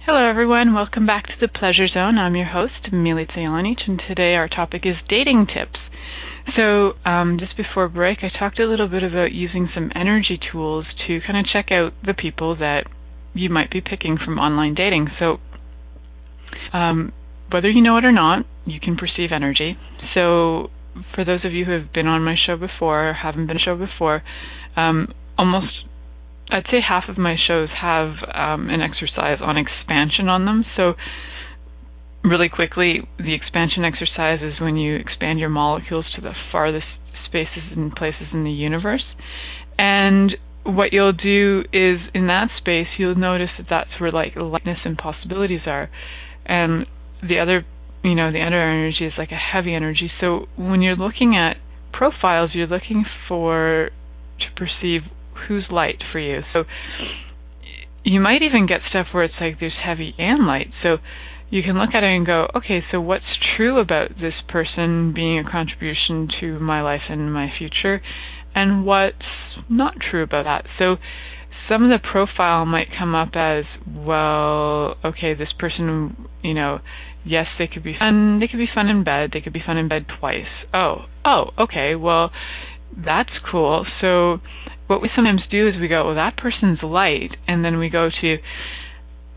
[0.05, 0.73] Hello, everyone.
[0.73, 2.17] Welcome back to the Pleasure Zone.
[2.17, 5.79] I'm your host, Milica Jelenic, and today our topic is dating tips.
[6.55, 10.85] So, um, just before break, I talked a little bit about using some energy tools
[11.07, 12.85] to kind of check out the people that
[13.33, 15.07] you might be picking from online dating.
[15.19, 15.37] So,
[16.73, 17.11] um,
[17.51, 19.77] whether you know it or not, you can perceive energy.
[20.13, 20.69] So,
[21.13, 23.61] for those of you who have been on my show before or haven't been on
[23.63, 24.23] show before,
[24.75, 25.67] um, almost
[26.49, 30.63] I'd say half of my shows have um, an exercise on expansion on them.
[30.77, 30.93] So,
[32.24, 36.88] really quickly, the expansion exercise is when you expand your molecules to the farthest
[37.26, 39.03] spaces and places in the universe.
[39.78, 40.32] And
[40.63, 44.97] what you'll do is in that space, you'll notice that that's where like lightness and
[44.97, 45.89] possibilities are.
[46.45, 46.86] And
[47.22, 47.65] the other,
[48.03, 50.11] you know, the other energy is like a heavy energy.
[50.20, 51.57] So when you're looking at
[51.93, 53.89] profiles, you're looking for
[54.39, 55.01] to perceive
[55.47, 56.41] who's light for you.
[56.53, 56.63] So
[58.03, 60.68] you might even get stuff where it's like there's heavy and light.
[60.84, 60.97] So
[61.49, 63.23] you can look at it and go, okay, so what's
[63.55, 68.01] true about this person being a contribution to my life and my future,
[68.53, 69.15] and what's
[69.69, 70.65] not true about that?
[70.77, 70.97] So
[71.69, 76.79] some of the profile might come up as, well, okay, this person, you know,
[77.25, 78.39] yes, they could be fun.
[78.39, 79.31] They could be fun in bed.
[79.33, 80.47] They could be fun in bed twice.
[80.73, 81.95] Oh, oh, okay.
[81.95, 82.31] Well,
[82.95, 83.85] that's cool.
[83.99, 84.37] So
[84.87, 88.09] what we sometimes do is we go, well, that person's light, and then we go
[88.21, 88.37] to,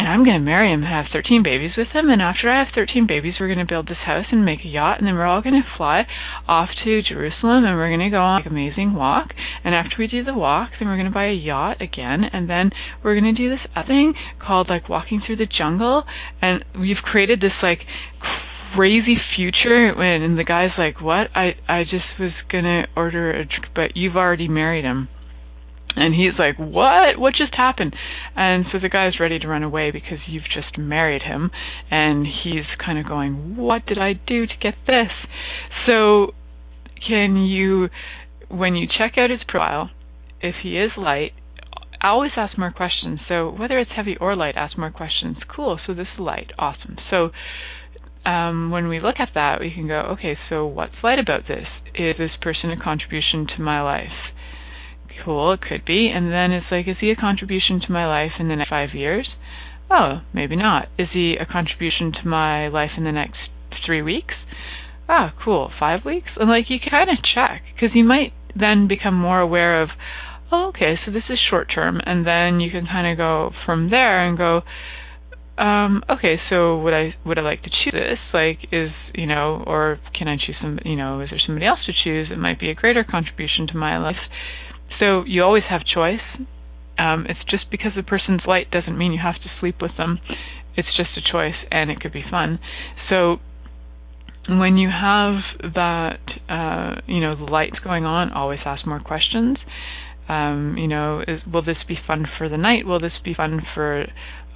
[0.01, 2.09] and I'm going to marry him and have 13 babies with him.
[2.09, 4.69] And after I have 13 babies, we're going to build this house and make a
[4.69, 4.97] yacht.
[4.97, 6.07] And then we're all going to fly
[6.49, 9.37] off to Jerusalem and we're going to go on an amazing walk.
[9.63, 12.25] And after we do the walk, then we're going to buy a yacht again.
[12.25, 12.71] And then
[13.05, 16.05] we're going to do this other thing called like walking through the jungle.
[16.41, 17.81] And we've created this like
[18.75, 23.45] crazy future when and the guy's like what i i just was gonna order a
[23.45, 25.09] drink but you've already married him
[25.97, 27.19] and he's like, What?
[27.19, 27.95] What just happened?
[28.37, 31.51] And so the guy's ready to run away because you've just married him.
[31.91, 35.11] And he's kind of going, What did I do to get this?
[35.87, 36.33] So,
[37.07, 37.89] can you,
[38.49, 39.91] when you check out his profile,
[40.43, 41.33] if he is light,
[42.03, 43.21] I always ask more questions.
[43.29, 45.37] So, whether it's heavy or light, ask more questions.
[45.55, 45.79] Cool.
[45.87, 46.51] So, this is light.
[46.59, 46.97] Awesome.
[47.11, 47.31] So,
[48.29, 51.67] um, when we look at that, we can go, okay, so what's light about this?
[51.95, 54.35] Is this person a contribution to my life?
[55.25, 56.11] Cool, it could be.
[56.15, 58.91] And then it's like, is he a contribution to my life in the next five
[58.95, 59.29] years?
[59.91, 60.89] Oh, maybe not.
[60.99, 63.39] Is he a contribution to my life in the next
[63.85, 64.35] three weeks?
[65.09, 65.71] Ah, cool.
[65.79, 66.31] Five weeks?
[66.37, 69.91] And like, you kind of check because you might then become more aware of,
[70.53, 73.91] oh, okay, so this is short term, and then you can kind of go from
[73.91, 74.63] there and go,
[75.59, 78.19] um, okay, so would I would I like to choose this?
[78.33, 80.79] Like, is you know, or can I choose some?
[80.85, 82.29] You know, is there somebody else to choose?
[82.33, 84.17] It might be a greater contribution to my life.
[84.99, 86.21] So you always have choice.
[86.99, 90.19] Um, it's just because a person's light doesn't mean you have to sleep with them.
[90.77, 92.59] It's just a choice, and it could be fun.
[93.09, 93.37] So
[94.49, 99.57] when you have that, uh, you know, the lights going on, always ask more questions.
[100.29, 102.87] Um, you know, is, will this be fun for the night?
[102.87, 104.07] Will this be fun for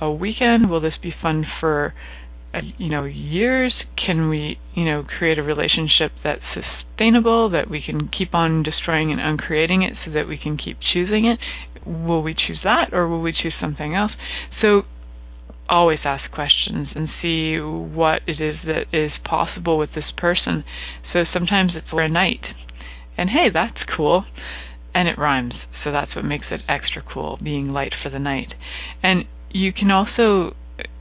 [0.01, 0.71] a weekend?
[0.71, 1.95] Will this be fun for
[2.55, 3.75] Uh, you know years
[4.07, 9.11] can we you know create a relationship that's sustainable that we can keep on destroying
[9.11, 11.39] and uncreating it so that we can keep choosing it?
[11.87, 14.13] Will we choose that or will we choose something else?
[14.63, 14.83] So
[15.69, 20.63] always ask questions and see what it is that is possible with this person.
[21.13, 22.45] So sometimes it's for a night
[23.17, 24.25] and hey that's cool
[24.95, 25.55] and it rhymes.
[25.83, 28.55] So that's what makes it extra cool being light for the night.
[29.03, 30.55] And you can also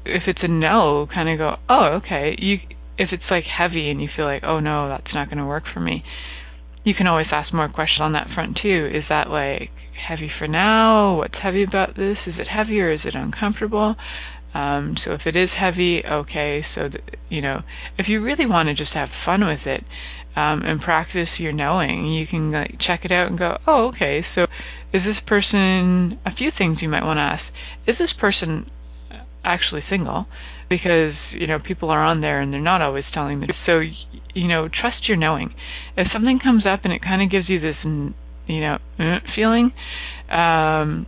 [0.06, 2.36] if it's a no, kind of go, oh, okay.
[2.38, 2.58] You
[2.98, 5.64] if it's like heavy and you feel like, oh no, that's not going to work
[5.74, 6.04] for me.
[6.84, 8.90] You can always ask more questions on that front too.
[8.94, 9.72] Is that like
[10.08, 11.18] heavy for now?
[11.18, 12.18] What's heavy about this?
[12.28, 13.96] Is it heavy or is it uncomfortable?
[14.54, 16.64] Um, so if it is heavy, okay.
[16.76, 17.62] So that, you know,
[17.98, 19.84] if you really want to just have fun with it,
[20.36, 22.12] um, and practice your knowing.
[22.12, 24.26] You can like check it out and go, oh, okay.
[24.36, 24.44] So,
[24.94, 26.20] is this person?
[26.26, 27.44] A few things you might want to ask:
[27.88, 28.70] Is this person
[29.44, 30.26] actually single?
[30.70, 33.58] Because you know people are on there and they're not always telling the truth.
[33.66, 33.80] So,
[34.34, 35.54] you know, trust your knowing.
[35.98, 39.72] If something comes up and it kind of gives you this, you know, uh, feeling.
[40.30, 41.06] Um,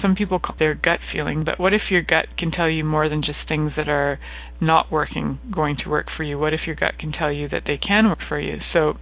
[0.00, 3.08] some people call their gut feeling, but what if your gut can tell you more
[3.08, 4.18] than just things that are
[4.60, 6.38] not working going to work for you?
[6.38, 8.58] What if your gut can tell you that they can work for you?
[8.72, 8.94] So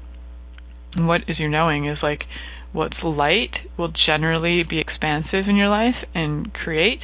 [0.97, 2.23] what is your knowing is like
[2.73, 7.01] what's light will generally be expansive in your life and create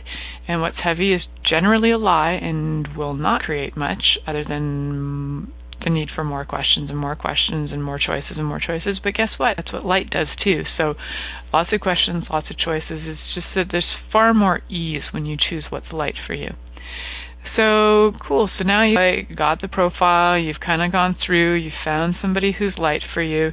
[0.49, 5.53] and what's heavy is generally a lie and will not create much other than
[5.85, 8.99] the need for more questions and more questions and more choices and more choices.
[9.03, 9.57] But guess what?
[9.57, 10.63] That's what light does too.
[10.77, 10.95] So
[11.53, 13.03] lots of questions, lots of choices.
[13.05, 16.51] It's just that there's far more ease when you choose what's light for you.
[17.57, 18.51] So cool.
[18.59, 22.55] So now you like, got the profile, you've kind of gone through, you found somebody
[22.59, 23.53] who's light for you,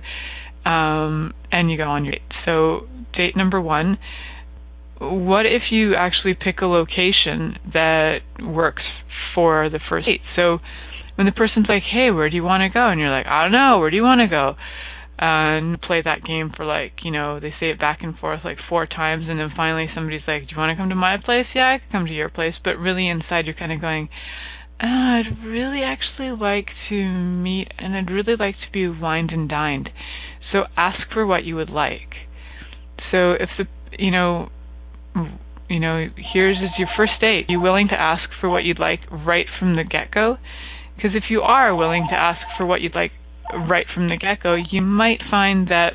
[0.65, 2.21] um, and you go on your date.
[2.45, 3.97] So date number one.
[4.99, 8.83] What if you actually pick a location that works
[9.33, 10.21] for the first date?
[10.35, 10.59] So
[11.15, 13.43] when the person's like, "Hey, where do you want to go?" and you're like, "I
[13.43, 14.55] don't know, where do you want to go?"
[15.19, 18.57] and play that game for like, you know, they say it back and forth like
[18.67, 21.45] four times, and then finally somebody's like, "Do you want to come to my place?"
[21.53, 24.09] Yeah, I can come to your place, but really inside you're kind of going,
[24.81, 29.47] uh, "I'd really actually like to meet, and I'd really like to be wined and
[29.47, 29.89] dined."
[30.51, 32.27] So ask for what you would like.
[33.11, 33.67] So if the,
[33.97, 34.49] you know,
[35.69, 37.45] you know, here's is your first date.
[37.47, 40.37] Are you willing to ask for what you'd like right from the get go?
[40.95, 43.11] Because if you are willing to ask for what you'd like
[43.53, 45.93] right from the get go, you might find that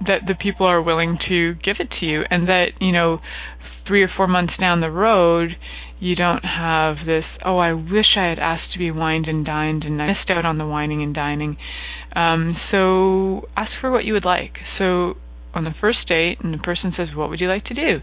[0.00, 3.20] that the people are willing to give it to you and that, you know,
[3.86, 5.50] three or four months down the road
[6.00, 9.84] you don't have this, oh, I wish I had asked to be wined and dined
[9.84, 11.56] and I missed out on the wining and dining.
[12.14, 14.58] Um, so ask for what you would like.
[14.78, 15.14] So
[15.54, 18.00] on the first date and the person says, What would you like to do?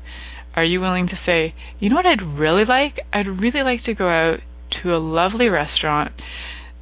[0.55, 2.99] Are you willing to say, you know what I'd really like?
[3.13, 4.39] I'd really like to go out
[4.83, 6.11] to a lovely restaurant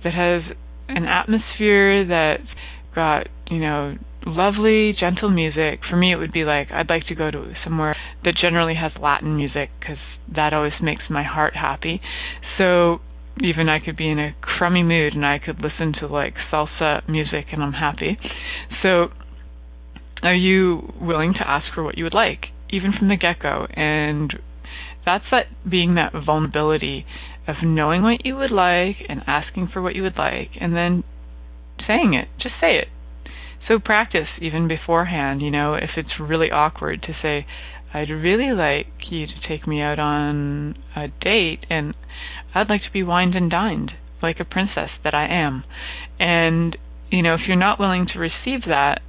[0.03, 0.55] that has
[0.87, 2.49] an atmosphere that's
[2.95, 3.95] got, you know,
[4.25, 5.81] lovely, gentle music.
[5.89, 8.91] For me, it would be like I'd like to go to somewhere that generally has
[8.99, 9.97] Latin music because
[10.35, 12.01] that always makes my heart happy.
[12.57, 12.99] So
[13.41, 17.07] even I could be in a crummy mood and I could listen to like salsa
[17.07, 18.17] music and I'm happy.
[18.81, 19.09] So
[20.21, 23.67] are you willing to ask for what you would like, even from the get go?
[23.73, 24.33] And
[25.05, 27.05] that's that being that vulnerability
[27.47, 31.03] of knowing what you would like and asking for what you would like and then
[31.87, 32.27] saying it.
[32.41, 32.87] Just say it.
[33.67, 37.45] So practice even beforehand, you know, if it's really awkward to say,
[37.93, 41.95] I'd really like you to take me out on a date and
[42.53, 43.91] I'd like to be wined and dined
[44.21, 45.63] like a princess that I am.
[46.19, 46.77] And,
[47.09, 49.01] you know, if you're not willing to receive that,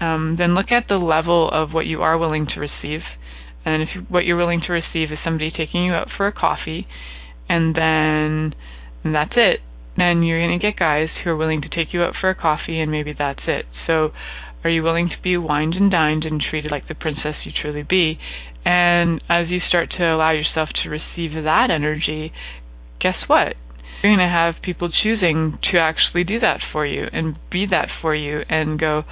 [0.00, 3.00] um, then look at the level of what you are willing to receive.
[3.64, 6.86] And if what you're willing to receive is somebody taking you out for a coffee
[7.48, 8.54] and then
[9.04, 9.60] and that's it,
[9.96, 12.34] then you're going to get guys who are willing to take you out for a
[12.34, 13.66] coffee and maybe that's it.
[13.86, 14.10] So
[14.64, 17.82] are you willing to be wined and dined and treated like the princess you truly
[17.82, 18.18] be?
[18.64, 22.32] And as you start to allow yourself to receive that energy,
[23.00, 23.54] guess what?
[24.02, 27.88] You're going to have people choosing to actually do that for you and be that
[28.00, 29.02] for you and go,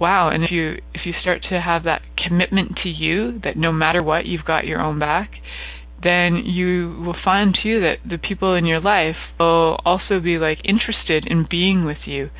[0.00, 0.30] wow.
[0.30, 4.02] And if you if you start to have that commitment to you that no matter
[4.02, 5.30] what you've got your own back,
[6.02, 10.58] then you will find too that the people in your life will also be like
[10.64, 12.30] interested in being with you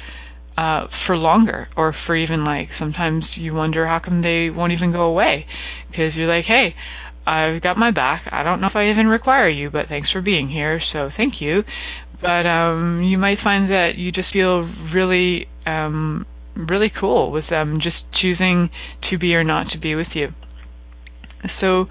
[0.56, 4.92] uh for longer or for even like sometimes you wonder how come they won't even
[4.92, 5.46] go away
[5.88, 6.74] because you're like hey
[7.26, 10.20] I've got my back I don't know if I even require you but thanks for
[10.20, 11.62] being here so thank you
[12.20, 16.26] but um you might find that you just feel really um
[16.68, 18.70] really cool with them just choosing
[19.10, 20.28] to be or not to be with you
[21.60, 21.86] so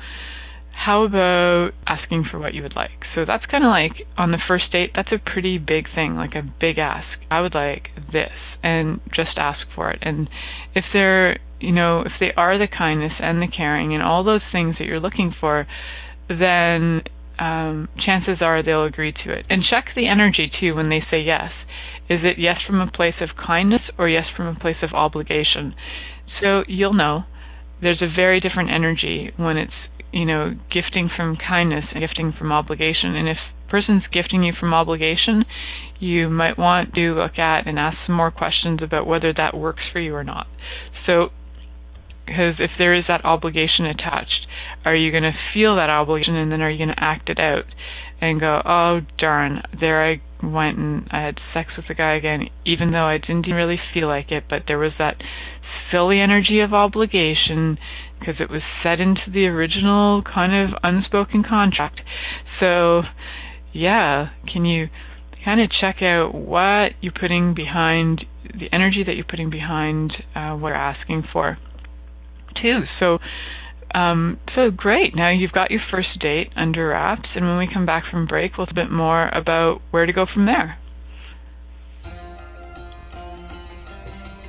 [0.85, 3.03] how about asking for what you would like?
[3.13, 6.35] So that's kind of like on the first date, that's a pretty big thing, like
[6.35, 7.07] a big ask.
[7.29, 8.31] I would like this
[8.63, 9.99] and just ask for it.
[10.01, 10.29] And
[10.73, 14.41] if they're, you know, if they are the kindness and the caring and all those
[14.53, 15.67] things that you're looking for,
[16.29, 17.01] then
[17.37, 19.45] um, chances are they'll agree to it.
[19.49, 21.51] And check the energy too when they say yes.
[22.09, 25.75] Is it yes from a place of kindness or yes from a place of obligation?
[26.41, 27.23] So you'll know
[27.81, 29.73] there's a very different energy when it's
[30.11, 33.15] you know, gifting from kindness and gifting from obligation.
[33.15, 33.37] And if
[33.67, 35.45] a person's gifting you from obligation,
[35.99, 39.83] you might want to look at and ask some more questions about whether that works
[39.91, 40.47] for you or not.
[41.05, 41.29] So,
[42.25, 44.47] because if there is that obligation attached,
[44.85, 47.39] are you going to feel that obligation and then are you going to act it
[47.39, 47.65] out?
[48.21, 52.47] And go, oh darn, there I went and I had sex with the guy again,
[52.65, 55.15] even though I didn't really feel like it, but there was that
[55.91, 57.77] silly energy of obligation
[58.19, 62.01] because it was set into the original kind of unspoken contract.
[62.59, 63.03] So,
[63.73, 64.87] yeah, can you
[65.43, 70.51] kind of check out what you're putting behind the energy that you're putting behind uh,
[70.55, 71.57] what you're asking for,
[72.61, 72.81] too.
[72.99, 73.19] So,
[73.93, 75.15] um, so great.
[75.15, 78.57] Now you've got your first date under wraps, and when we come back from break,
[78.57, 80.77] we'll talk a bit more about where to go from there.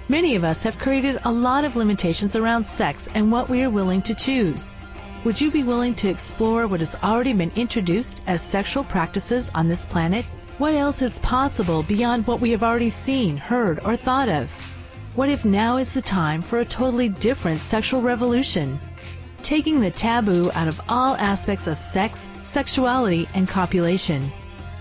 [0.09, 3.71] Many of us have created a lot of limitations around sex and what we are
[3.71, 4.77] willing to choose.
[5.23, 9.69] Would you be willing to explore what has already been introduced as sexual practices on
[9.69, 10.25] this planet?
[10.59, 14.51] What else is possible beyond what we have already seen, heard, or thought of?
[15.15, 18.81] What if now is the time for a totally different sexual revolution?
[19.43, 24.31] Taking the taboo out of all aspects of sex, sexuality, and copulation.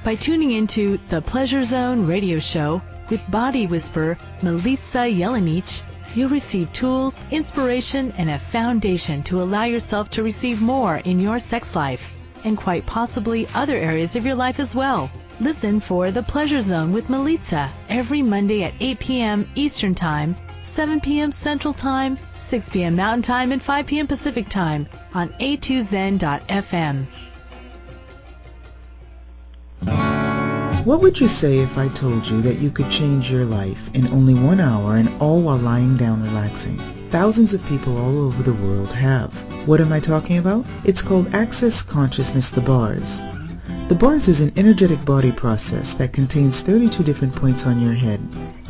[0.03, 5.84] By tuning into the Pleasure Zone radio show with body whisperer Milica Jelenic,
[6.16, 11.39] you'll receive tools, inspiration, and a foundation to allow yourself to receive more in your
[11.39, 12.12] sex life
[12.43, 15.10] and quite possibly other areas of your life as well.
[15.39, 19.49] Listen for The Pleasure Zone with Milica every Monday at 8 p.m.
[19.55, 21.32] Eastern Time 7 p.m.
[21.32, 22.95] Central Time, 6 p.m.
[22.95, 24.07] Mountain Time, and 5 p.m.
[24.07, 27.07] Pacific Time on a2zen.fm.
[30.86, 34.07] What would you say if I told you that you could change your life in
[34.07, 36.80] only one hour and all while lying down relaxing?
[37.10, 39.34] Thousands of people all over the world have.
[39.68, 40.66] What am I talking about?
[40.84, 43.20] It's called Access Consciousness The Bars.
[43.88, 48.22] The bars is an energetic body process that contains 32 different points on your head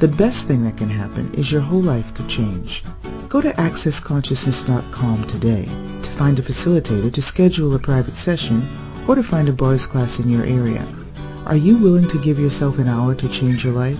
[0.00, 2.82] The best thing that can happen is your whole life could change.
[3.28, 8.66] Go to accessconsciousness.com today to find a facilitator to schedule a private session
[9.06, 10.88] or to find a bars class in your area.
[11.44, 13.98] Are you willing to give yourself an hour to change your life?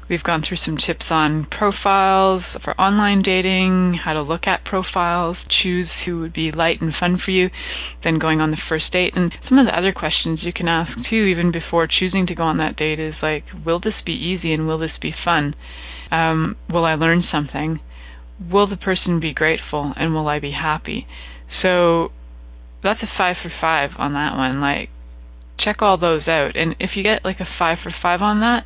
[0.08, 5.38] We've gone through some tips on profiles for online dating, how to look at profiles,
[5.64, 7.50] choose who would be light and fun for you,
[8.04, 9.14] then going on the first date.
[9.16, 12.44] And some of the other questions you can ask too, even before choosing to go
[12.44, 15.56] on that date, is like, will this be easy and will this be fun?
[16.12, 17.80] Um, will I learn something?
[18.52, 21.08] Will the person be grateful and will I be happy?
[21.64, 22.10] So
[22.84, 24.62] that's a five for five on that one.
[24.62, 24.90] Like,
[25.58, 26.56] check all those out.
[26.56, 28.66] And if you get like a five for five on that,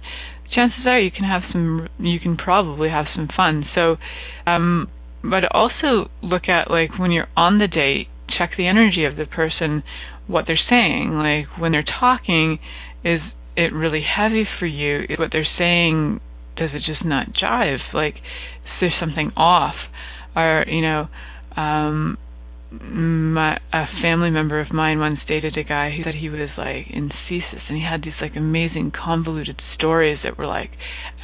[0.53, 3.65] chances are you can have some you can probably have some fun.
[3.75, 3.97] So
[4.45, 4.89] um
[5.23, 9.25] but also look at like when you're on the date check the energy of the
[9.25, 9.83] person
[10.27, 11.11] what they're saying.
[11.13, 12.59] Like when they're talking
[13.03, 13.21] is
[13.55, 15.01] it really heavy for you?
[15.09, 16.19] Is what they're saying
[16.55, 17.79] does it just not jive?
[17.93, 19.75] Like is there something off?
[20.35, 21.07] Or you know
[21.55, 22.17] um
[22.71, 26.85] my a family member of mine once dated a guy who said he was like
[26.89, 30.69] in CSIS and he had these like amazing convoluted stories that were like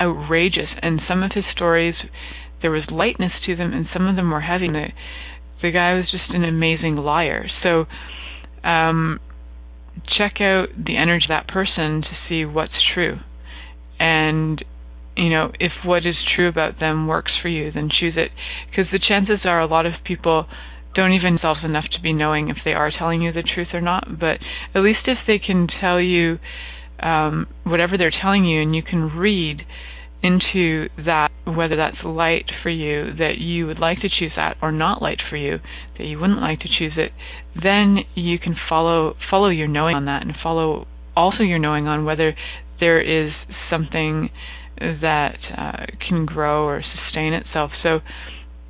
[0.02, 1.94] outrageous and some of his stories
[2.62, 4.88] there was lightness to them and some of them were heavy the
[5.62, 7.46] the guy was just an amazing liar.
[7.62, 7.86] So
[8.68, 9.20] um
[10.18, 13.18] check out the energy of that person to see what's true.
[14.00, 14.64] And
[15.16, 18.32] you know if what is true about them works for you then choose it.
[18.68, 20.48] Because the chances are a lot of people
[20.96, 23.82] don't even themselves enough to be knowing if they are telling you the truth or
[23.82, 24.08] not.
[24.20, 24.40] But
[24.74, 26.40] at least if they can tell you
[27.00, 29.62] um, whatever they're telling you, and you can read
[30.24, 34.72] into that, whether that's light for you, that you would like to choose that, or
[34.72, 35.58] not light for you,
[35.98, 37.12] that you wouldn't like to choose it,
[37.62, 42.06] then you can follow follow your knowing on that, and follow also your knowing on
[42.06, 42.34] whether
[42.80, 43.32] there is
[43.70, 44.30] something
[44.80, 47.72] that uh, can grow or sustain itself.
[47.84, 48.00] So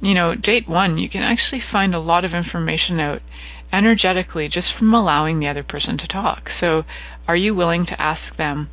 [0.05, 3.21] you know, date one, you can actually find a lot of information out
[3.73, 6.43] energetically just from allowing the other person to talk.
[6.61, 6.83] So,
[7.27, 8.69] are you willing to ask them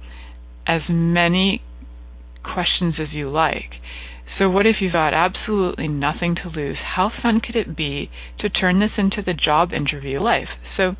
[0.67, 1.63] as many
[2.45, 3.81] questions as you like?
[4.39, 6.77] So, what if you've got absolutely nothing to lose?
[6.97, 8.11] How fun could it be
[8.41, 10.49] to turn this into the job interview life?
[10.77, 10.97] So,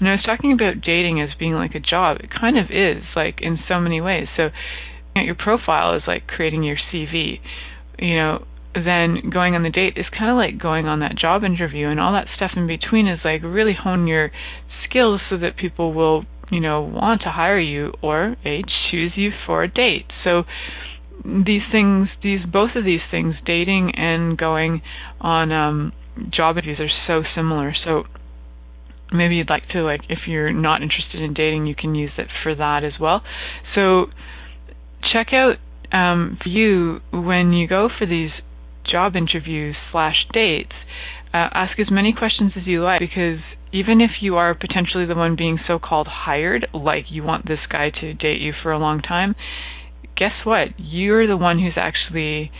[0.00, 3.04] when I was talking about dating as being like a job, it kind of is,
[3.14, 4.28] like in so many ways.
[4.36, 4.48] So,
[5.14, 7.40] your profile is like creating your CV.
[7.98, 8.44] You know,
[8.74, 12.00] then going on the date is kind of like going on that job interview, and
[12.00, 14.30] all that stuff in between is like really hone your
[14.88, 19.30] skills so that people will, you know, want to hire you or a choose you
[19.46, 20.06] for a date.
[20.24, 20.42] So
[21.24, 24.82] these things, these both of these things, dating and going
[25.20, 25.92] on um,
[26.32, 27.72] job interviews, are so similar.
[27.84, 28.04] So
[29.12, 32.26] maybe you'd like to like if you're not interested in dating, you can use it
[32.42, 33.22] for that as well.
[33.74, 34.06] So
[35.12, 35.56] check out
[35.96, 38.30] um, you when you go for these
[38.90, 40.72] job interviews slash dates.
[41.32, 43.40] Uh, ask as many questions as you like because
[43.72, 47.58] even if you are potentially the one being so called hired, like you want this
[47.68, 49.34] guy to date you for a long time,
[50.16, 50.68] guess what?
[50.78, 52.52] You're the one who's actually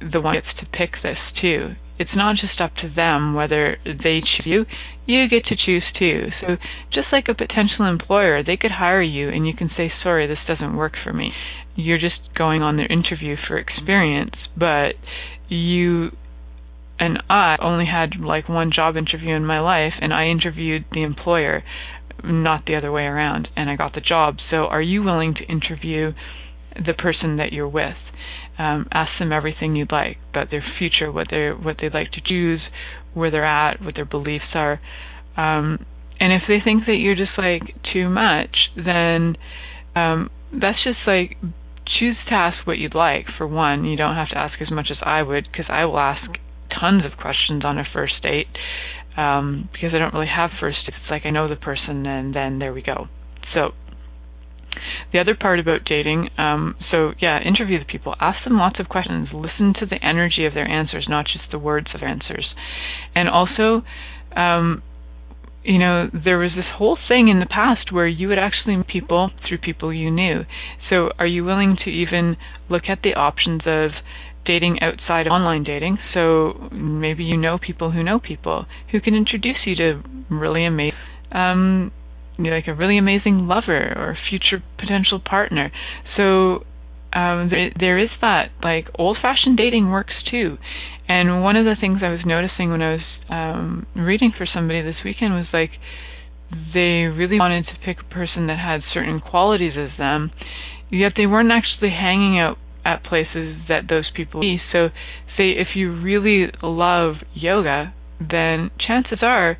[0.00, 1.74] the one gets to pick this too.
[1.98, 4.66] It's not just up to them whether they choose you,
[5.06, 6.26] you get to choose too.
[6.40, 6.56] So
[6.92, 10.38] just like a potential employer, they could hire you and you can say, sorry, this
[10.46, 11.32] doesn't work for me.
[11.76, 14.94] You're just going on their interview for experience, but
[15.48, 16.10] you
[16.98, 21.02] and I only had like one job interview in my life and I interviewed the
[21.02, 21.62] employer,
[22.24, 24.36] not the other way around, and I got the job.
[24.50, 26.12] So are you willing to interview
[26.84, 27.96] the person that you're with.
[28.58, 32.20] Um, ask them everything you'd like about their future, what they what they'd like to
[32.24, 32.60] choose,
[33.14, 34.80] where they're at, what their beliefs are.
[35.36, 35.84] Um,
[36.18, 39.36] and if they think that you're just like too much, then
[39.94, 41.36] um, that's just like
[41.98, 43.26] choose to ask what you'd like.
[43.36, 45.98] For one, you don't have to ask as much as I would because I will
[45.98, 46.22] ask
[46.80, 48.46] tons of questions on a first date
[49.16, 50.96] um, because I don't really have first dates.
[51.02, 53.06] It's like I know the person and then there we go.
[53.54, 53.70] So
[55.12, 58.88] the other part about dating, um, so yeah, interview the people, ask them lots of
[58.88, 62.46] questions, listen to the energy of their answers, not just the words of answers,
[63.14, 63.82] and also.
[64.36, 64.82] Um,
[65.66, 68.86] you know, there was this whole thing in the past where you would actually meet
[68.86, 70.42] people through people you knew.
[70.88, 72.36] So, are you willing to even
[72.70, 73.90] look at the options of
[74.44, 75.98] dating outside of online dating?
[76.14, 80.96] So, maybe you know people who know people who can introduce you to really amazing
[81.32, 81.92] um,
[82.38, 85.70] like a really amazing lover or future potential partner.
[86.16, 86.64] So
[87.16, 88.50] um, there, there is that.
[88.62, 90.58] Like old fashioned dating works too.
[91.08, 94.82] And one of the things I was noticing when I was um, reading for somebody
[94.82, 95.70] this weekend was like
[96.50, 100.30] they really wanted to pick a person that had certain qualities as them,
[100.90, 104.58] yet they weren't actually hanging out at places that those people be.
[104.72, 104.88] So,
[105.36, 109.58] say if you really love yoga, then chances are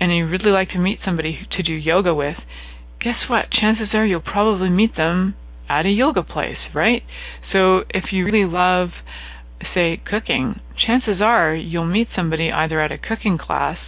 [0.00, 2.36] and you really like to meet somebody to do yoga with,
[3.00, 3.46] guess what?
[3.52, 5.34] Chances are you'll probably meet them
[5.68, 7.02] at a yoga place, right?
[7.52, 8.88] So if you really love,
[9.74, 13.78] say, cooking, chances are you'll meet somebody either at a cooking class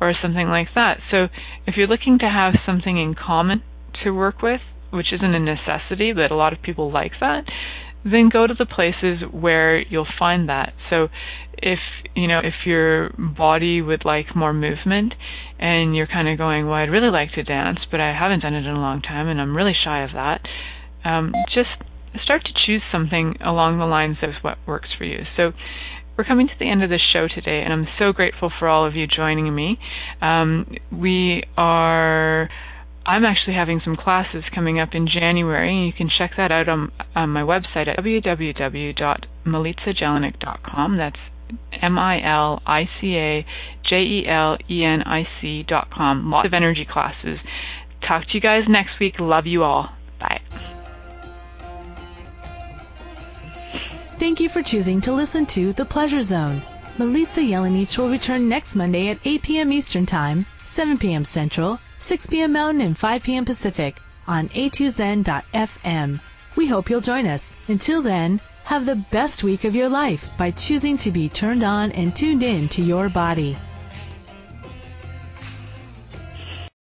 [0.00, 0.98] or something like that.
[1.10, 1.26] So
[1.66, 3.62] if you're looking to have something in common
[4.04, 4.60] to work with,
[4.92, 7.44] which isn't a necessity, but a lot of people like that,
[8.04, 10.72] then go to the places where you'll find that.
[10.90, 11.08] So
[11.58, 11.78] if
[12.14, 15.14] you know if your body would like more movement
[15.58, 18.54] and you're kind of going, well, I'd really like to dance, but I haven't done
[18.54, 20.40] it in a long time, and I'm really shy of that.
[21.04, 21.70] Um, just
[22.22, 25.24] start to choose something along the lines of what works for you.
[25.36, 25.52] So
[26.16, 28.84] we're coming to the end of the show today, and I'm so grateful for all
[28.86, 29.78] of you joining me.
[30.20, 32.50] Um, we are.
[33.04, 35.86] I'm actually having some classes coming up in January.
[35.86, 40.96] You can check that out on, on my website at www.milicajelenic.com.
[40.96, 41.16] That's
[41.80, 43.46] M I L I C A
[43.88, 46.28] J E L E N I C dot com.
[46.30, 47.38] Lots of energy classes.
[48.06, 49.14] Talk to you guys next week.
[49.20, 49.90] Love you all.
[50.18, 50.40] Bye.
[54.18, 56.62] Thank you for choosing to listen to The Pleasure Zone.
[56.96, 59.70] Milica Jelenic will return next Monday at 8 p.m.
[59.70, 61.26] Eastern Time, 7 p.m.
[61.26, 62.52] Central, 6 p.m.
[62.52, 63.44] Mountain, and 5 p.m.
[63.44, 66.20] Pacific on a2zen.fm.
[66.56, 67.54] We hope you'll join us.
[67.68, 71.92] Until then, have the best week of your life by choosing to be turned on
[71.92, 73.58] and tuned in to your body.